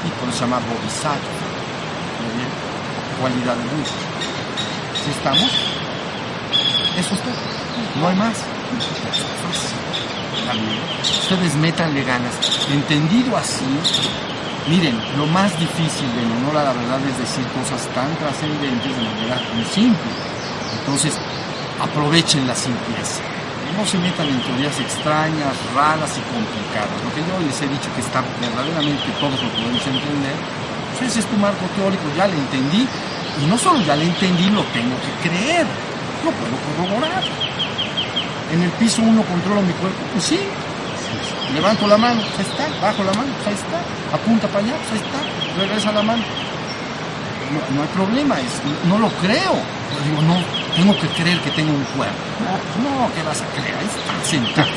Y 0.06 0.11
por 0.16 0.28
eso 0.28 0.38
se 0.38 0.44
llama 0.44 0.61
Bodhisattva, 0.64 1.37
¿Muy 2.24 2.32
bien? 2.40 2.50
cualidad 3.20 3.56
de 3.56 3.66
Buda. 3.68 3.92
¿Sí 5.04 5.11
estamos? 5.11 5.50
Eso 6.96 7.14
es 7.14 7.20
todo. 7.20 7.35
No 8.00 8.09
hay 8.09 8.16
más. 8.16 8.37
También. 10.44 10.81
Ustedes 11.01 11.55
métanle 11.57 12.05
ganas. 12.05 12.35
Entendido 12.70 13.37
así, 13.37 13.64
miren, 14.68 14.99
lo 15.16 15.27
más 15.27 15.59
difícil 15.59 16.11
en 16.18 16.31
honor 16.38 16.59
a 16.59 16.64
la 16.64 16.72
verdad 16.72 17.01
es 17.09 17.18
decir 17.18 17.46
cosas 17.55 17.87
tan 17.94 18.11
trascendentes 18.18 18.90
de 18.90 19.03
manera 19.03 19.40
muy 19.55 19.64
simple. 19.64 20.11
Entonces, 20.81 21.14
aprovechen 21.81 22.46
la 22.46 22.55
simpleza. 22.55 23.22
No 23.77 23.85
se 23.85 23.99
metan 23.99 24.29
en 24.29 24.40
teorías 24.40 24.79
extrañas, 24.81 25.55
raras 25.75 26.11
y 26.16 26.22
complicadas. 26.33 26.96
Lo 27.05 27.12
que 27.12 27.20
yo 27.27 27.35
les 27.44 27.61
he 27.61 27.68
dicho 27.68 27.92
que 27.94 28.01
está 28.01 28.22
verdaderamente 28.40 29.05
todos 29.20 29.42
lo 29.42 29.49
podemos 29.51 29.85
entender. 29.87 30.37
Pues 30.96 31.11
ese 31.11 31.20
es 31.20 31.27
tu 31.27 31.37
marco 31.37 31.66
teórico, 31.77 32.05
ya 32.16 32.27
le 32.27 32.37
entendí. 32.37 32.88
Y 33.42 33.46
no 33.46 33.59
solo 33.59 33.81
ya 33.83 33.96
le 33.96 34.05
entendí, 34.05 34.49
lo 34.49 34.62
tengo 34.72 34.96
que 35.03 35.29
creer. 35.29 35.66
Lo 36.25 36.31
puedo 36.33 36.57
corroborar. 36.64 37.22
En 38.52 38.62
el 38.62 38.70
piso 38.70 39.02
uno 39.02 39.22
controlo 39.22 39.62
mi 39.62 39.72
cuerpo. 39.74 39.98
Pues 40.12 40.24
sí. 40.24 40.40
Levanto 41.54 41.87
la 41.87 41.96
mano, 41.96 42.20
ahí 42.20 42.44
está. 42.44 42.68
Bajo 42.80 43.02
la 43.04 43.12
mano, 43.12 43.32
ahí 43.46 43.54
está. 43.54 43.80
Apunta 44.14 44.48
para 44.48 44.64
allá, 44.64 44.74
pues 44.76 44.92
ahí 44.92 45.06
está. 45.06 45.18
Regresa 45.61 45.92
la 45.92 46.02
mano. 46.02 46.22
No, 47.46 47.76
no 47.76 47.82
hay 47.82 47.88
problema, 47.88 48.40
es, 48.40 48.61
no 48.88 48.98
lo 48.98 49.09
creo. 49.22 49.54
Yo 49.54 50.11
digo, 50.11 50.22
no, 50.22 50.37
tengo 50.74 50.98
que 50.98 51.09
creer 51.09 51.40
que 51.40 51.50
tengo 51.52 51.72
un 51.72 51.85
cuerpo. 51.96 52.14
No, 52.82 53.09
¿qué 53.14 53.22
vas 53.22 53.40
a 53.40 53.46
creer? 53.54 53.76
Ahí 53.78 53.87
está 53.87 54.12
sentado. 54.28 54.68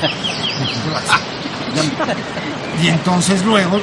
Y 2.82 2.88
entonces 2.88 3.44
luego, 3.44 3.80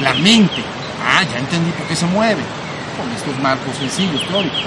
la 0.00 0.14
mente. 0.14 0.62
Ah, 1.06 1.22
ya 1.22 1.38
entendí 1.38 1.70
por 1.72 1.86
qué 1.86 1.96
se 1.96 2.06
mueve. 2.06 2.42
Con 2.98 3.10
estos 3.12 3.38
marcos 3.40 3.76
sencillos, 3.76 4.26
teóricos. 4.26 4.60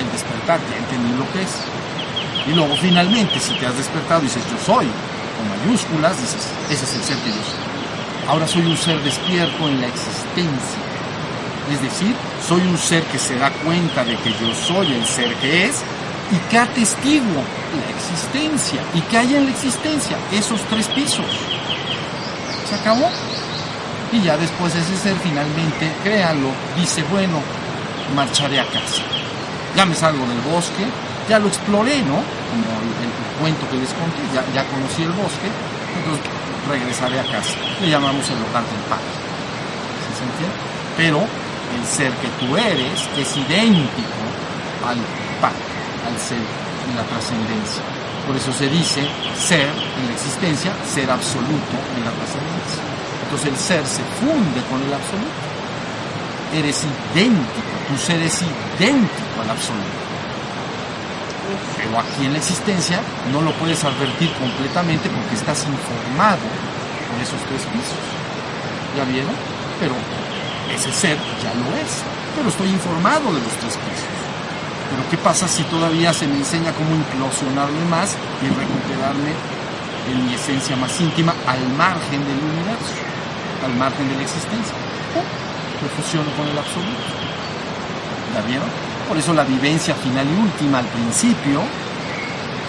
El 0.00 0.10
despertar, 0.10 0.58
ya 0.70 0.76
entendí 0.76 1.16
lo 1.16 1.30
que 1.32 1.42
es. 1.42 1.73
Y 2.46 2.52
luego 2.52 2.76
finalmente, 2.76 3.40
si 3.40 3.54
te 3.54 3.66
has 3.66 3.76
despertado 3.76 4.20
y 4.20 4.24
dices 4.24 4.42
yo 4.50 4.58
soy, 4.64 4.86
con 4.86 5.48
mayúsculas, 5.48 6.20
dices, 6.20 6.48
ese 6.70 6.84
es 6.84 6.94
el 6.94 7.02
ser 7.02 7.16
que 7.18 7.30
yo 7.30 7.42
soy. 7.42 7.64
Ahora 8.28 8.46
soy 8.46 8.62
un 8.62 8.76
ser 8.76 9.00
despierto 9.02 9.68
en 9.68 9.80
la 9.80 9.86
existencia. 9.86 10.78
Es 11.72 11.80
decir, 11.80 12.14
soy 12.46 12.60
un 12.62 12.76
ser 12.76 13.02
que 13.04 13.18
se 13.18 13.36
da 13.36 13.50
cuenta 13.50 14.04
de 14.04 14.16
que 14.16 14.30
yo 14.32 14.54
soy 14.54 14.92
el 14.92 15.04
ser 15.06 15.34
que 15.36 15.66
es 15.66 15.82
y 16.30 16.50
que 16.50 16.58
atestiguo 16.58 17.42
la 17.74 17.96
existencia. 17.96 18.80
¿Y 18.94 19.00
que 19.02 19.18
hay 19.18 19.34
en 19.34 19.44
la 19.44 19.50
existencia? 19.50 20.16
Esos 20.32 20.60
tres 20.68 20.88
pisos. 20.88 21.26
Se 22.68 22.74
acabó. 22.74 23.10
Y 24.12 24.22
ya 24.22 24.36
después 24.36 24.74
ese 24.74 24.96
ser 24.96 25.16
finalmente, 25.22 25.90
créanlo, 26.02 26.48
dice, 26.76 27.02
bueno, 27.10 27.40
marcharé 28.14 28.60
a 28.60 28.66
casa. 28.66 29.02
Ya 29.76 29.84
me 29.84 29.94
salgo 29.94 30.24
del 30.26 30.40
bosque, 30.52 30.84
ya 31.28 31.38
lo 31.38 31.48
exploré, 31.48 31.98
¿no? 32.02 32.20
Como 32.20 32.68
el, 32.80 32.90
el 33.04 33.12
cuento 33.40 33.68
que 33.70 33.76
les 33.76 33.90
conté, 33.94 34.22
ya, 34.32 34.64
conocí 34.68 35.02
el 35.02 35.12
bosque, 35.12 35.48
entonces 35.98 36.24
regresaré 36.68 37.20
a 37.20 37.24
casa. 37.24 37.56
Le 37.80 37.88
llamamos 37.88 38.28
el 38.28 38.38
hogar 38.40 38.64
del 38.64 38.84
Padre. 38.88 39.12
¿Sí 40.16 40.22
entiende? 40.22 40.56
Pero 40.96 41.20
el 41.20 41.84
ser 41.86 42.12
que 42.22 42.28
tú 42.38 42.56
eres 42.56 43.08
es 43.18 43.36
idéntico 43.36 44.22
al 44.86 44.98
Padre, 45.40 45.64
al 46.06 46.16
ser 46.20 46.38
en 46.38 46.96
la 46.96 47.04
trascendencia. 47.04 47.82
Por 48.26 48.36
eso 48.36 48.52
se 48.52 48.68
dice 48.68 49.04
ser 49.36 49.68
en 49.68 50.06
la 50.06 50.12
existencia, 50.12 50.72
ser 50.86 51.10
absoluto 51.10 51.76
en 51.96 52.04
la 52.04 52.12
trascendencia. 52.12 52.82
Entonces 53.24 53.48
el 53.48 53.58
ser 53.58 53.84
se 53.86 54.04
funde 54.20 54.60
con 54.70 54.80
el 54.80 54.92
absoluto. 54.92 55.42
Eres 56.54 56.84
idéntico, 56.84 57.74
tu 57.88 57.98
ser 57.98 58.22
es 58.22 58.40
idéntico 58.40 59.42
al 59.42 59.50
absoluto. 59.50 60.03
Pero 61.76 61.98
aquí 61.98 62.26
en 62.26 62.32
la 62.32 62.38
existencia 62.38 63.00
no 63.32 63.42
lo 63.42 63.52
puedes 63.52 63.82
advertir 63.84 64.32
completamente 64.34 65.08
porque 65.08 65.34
estás 65.34 65.64
informado 65.66 66.46
por 67.10 67.16
esos 67.20 67.40
tres 67.48 67.62
pisos. 67.72 68.02
¿Ya 68.96 69.04
vieron? 69.04 69.34
Pero 69.80 69.94
ese 70.74 70.92
ser 70.92 71.18
ya 71.42 71.52
lo 71.54 71.74
es. 71.76 72.02
Pero 72.36 72.48
estoy 72.48 72.68
informado 72.68 73.32
de 73.32 73.40
los 73.40 73.54
tres 73.60 73.76
pisos. 73.76 74.10
Pero 74.90 75.02
¿qué 75.10 75.16
pasa 75.18 75.48
si 75.48 75.62
todavía 75.64 76.12
se 76.12 76.26
me 76.26 76.36
enseña 76.36 76.72
cómo 76.72 76.94
implosionarme 76.94 77.84
más 77.90 78.16
y 78.42 78.46
recuperarme 78.46 79.32
en 80.10 80.26
mi 80.26 80.34
esencia 80.34 80.76
más 80.76 81.00
íntima 81.00 81.34
al 81.46 81.62
margen 81.74 82.20
del 82.24 82.38
universo, 82.38 82.94
al 83.64 83.74
margen 83.74 84.08
de 84.08 84.16
la 84.16 84.22
existencia? 84.22 84.74
Me 85.82 85.88
fusiono 85.88 86.30
con 86.36 86.46
el 86.48 86.58
absoluto. 86.58 87.04
¿Ya 88.34 88.40
vieron? 88.42 88.93
Por 89.08 89.18
eso 89.18 89.32
la 89.32 89.44
vivencia 89.44 89.94
final 89.94 90.26
y 90.26 90.34
última 90.40 90.78
al 90.78 90.86
principio 90.86 91.60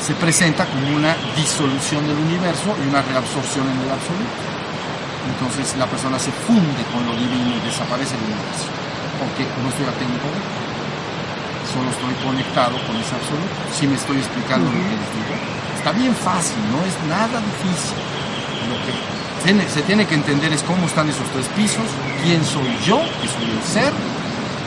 se 0.06 0.14
presenta 0.16 0.66
como 0.66 0.96
una 0.96 1.16
disolución 1.36 2.06
del 2.08 2.18
universo 2.18 2.76
y 2.84 2.90
una 2.90 3.02
reabsorción 3.02 3.66
en 3.70 3.80
el 3.82 3.90
absoluto. 3.90 4.46
Entonces 5.32 5.76
la 5.78 5.88
persona 5.88 6.20
se 6.20 6.32
funde 6.32 6.84
con 6.94 7.06
lo 7.08 7.16
divino 7.16 7.56
y 7.56 7.66
desaparece 7.66 8.16
el 8.16 8.24
universo. 8.30 8.68
Porque 9.18 9.48
no 9.64 9.70
estoy 9.70 9.88
atento. 9.88 10.28
Solo 11.72 11.90
estoy 11.90 12.14
conectado 12.22 12.78
con 12.86 12.96
ese 13.00 13.16
absoluto. 13.16 13.56
Si 13.74 13.88
me 13.88 13.96
estoy 13.96 14.18
explicando 14.18 14.70
lo 14.70 14.78
que 14.78 14.96
les 14.96 15.12
digo. 15.18 15.34
Está 15.78 15.92
bien 15.92 16.14
fácil, 16.14 16.58
no 16.70 16.84
es 16.86 16.94
nada 17.10 17.40
difícil. 17.42 17.98
Lo 18.70 18.78
que 18.86 19.16
se 19.46 19.82
tiene 19.84 20.08
que 20.08 20.16
entender 20.16 20.52
es 20.54 20.64
cómo 20.64 20.88
están 20.88 21.08
esos 21.08 21.28
tres 21.30 21.46
pisos, 21.56 21.86
quién 22.24 22.44
soy 22.44 22.66
yo, 22.84 22.98
que 23.22 23.28
soy 23.28 23.46
el 23.46 23.62
ser, 23.62 23.94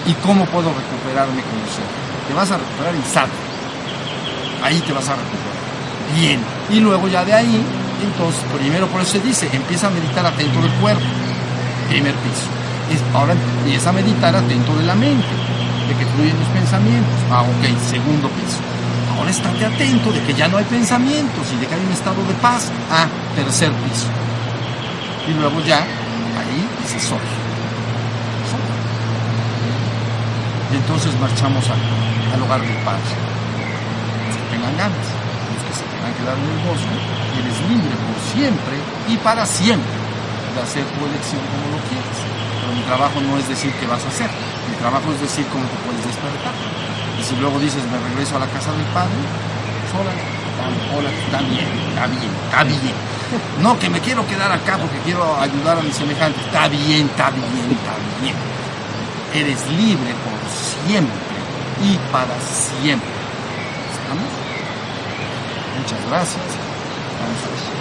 y 0.09 0.15
cómo 0.25 0.45
puedo 0.47 0.73
recuperarme 0.73 1.43
como 1.43 1.63
ser. 1.69 1.85
Te 2.27 2.35
vas 2.35 2.51
a 2.51 2.57
recuperar 2.57 2.95
sat. 3.13 3.29
Ahí 4.65 4.81
te 4.81 4.93
vas 4.93 5.09
a 5.09 5.15
recuperar. 5.15 5.59
Bien. 6.17 6.41
Y 6.71 6.81
luego 6.81 7.09
ya 7.09 7.25
de 7.25 7.35
ahí, 7.35 7.63
entonces, 8.03 8.41
primero 8.57 8.87
por 8.89 9.03
eso 9.03 9.13
se 9.13 9.21
dice, 9.21 9.49
empieza 9.53 9.87
a 9.87 9.91
meditar 9.91 10.25
atento 10.25 10.61
del 10.61 10.73
cuerpo. 10.73 11.05
Primer 11.89 12.15
piso. 12.15 12.49
Ahora 13.15 13.35
empieza 13.35 13.91
a 13.91 13.93
meditar 13.93 14.35
atento 14.35 14.75
de 14.77 14.85
la 14.85 14.95
mente, 14.95 15.29
de 15.89 15.95
que 15.95 16.07
fluyen 16.13 16.39
los 16.39 16.49
pensamientos. 16.49 17.15
Ah, 17.31 17.43
ok, 17.43 17.65
segundo 17.91 18.29
piso. 18.29 18.59
Ahora 19.17 19.31
estate 19.31 19.67
atento 19.67 20.13
de 20.13 20.23
que 20.23 20.33
ya 20.33 20.49
no 20.49 20.57
hay 20.57 20.65
pensamientos 20.65 21.47
y 21.53 21.61
de 21.61 21.67
que 21.67 21.75
hay 21.75 21.81
un 21.85 21.93
estado 21.93 22.23
de 22.25 22.35
paz. 22.35 22.71
Ah, 22.91 23.07
tercer 23.37 23.73
piso. 23.73 24.07
Y 25.29 25.35
luego 25.35 25.61
ya, 25.67 25.81
ahí 25.81 26.69
dice 26.83 27.01
soy. 27.01 27.19
Soy. 28.49 28.65
Y 30.71 30.77
entonces 30.77 31.13
marchamos 31.19 31.65
al, 31.71 32.43
hogar 32.43 32.61
del 32.61 32.77
Padre. 32.85 33.09
Los 34.29 34.37
que 34.37 34.47
tengan 34.53 34.77
ganas, 34.77 35.07
los 35.49 35.63
que 35.65 35.73
se 35.73 35.85
quieran 35.89 36.13
quedar 36.13 36.37
en 36.37 36.45
el 36.45 36.61
bosque, 36.69 36.97
eres 37.41 37.57
libre 37.73 37.95
por 38.05 38.19
siempre 38.37 38.77
y 39.09 39.17
para 39.17 39.47
siempre 39.47 39.97
de 40.55 40.61
hacer 40.61 40.85
tu 40.93 41.01
elección 41.09 41.41
como 41.49 41.73
lo 41.73 41.81
quieras. 41.89 42.19
Pero 42.61 42.71
mi 42.77 42.85
trabajo 42.85 43.17
no 43.25 43.39
es 43.41 43.49
decir 43.49 43.73
qué 43.81 43.87
vas 43.89 44.05
a 44.05 44.09
hacer, 44.13 44.29
mi 44.69 44.77
trabajo 44.77 45.09
es 45.17 45.21
decir 45.25 45.49
cómo 45.49 45.65
te 45.73 45.79
puedes 45.89 46.05
despertar. 46.05 46.53
Y 47.17 47.23
si 47.25 47.35
luego 47.41 47.57
dices, 47.59 47.81
me 47.89 47.97
regreso 48.13 48.37
a 48.37 48.45
la 48.45 48.49
casa 48.53 48.69
del 48.77 48.85
Padre, 48.93 49.17
pues 49.25 49.93
órale, 49.97 50.21
está- 50.21 51.41
bien, 51.49 51.65
está 51.97 52.07
bien, 52.13 52.33
está 52.45 52.61
bien. 52.65 52.97
No, 53.65 53.79
que 53.79 53.89
me 53.89 54.01
quiero 54.01 54.27
quedar 54.27 54.53
acá 54.53 54.77
porque 54.77 54.99
quiero 55.05 55.25
ayudar 55.41 55.79
a 55.79 55.83
mis 55.83 55.97
semejantes. 55.97 56.45
Está 56.45 56.69
bien, 56.69 57.09
está 57.09 57.31
bien, 57.33 57.73
está 57.73 57.95
bien 58.21 58.37
eres 59.35 59.61
libre 59.71 60.15
siempre 60.89 61.15
y 61.83 61.99
para 62.11 62.35
siempre. 62.41 63.09
¿Estamos? 63.93 64.33
Muchas 65.79 66.09
gracias. 66.09 67.78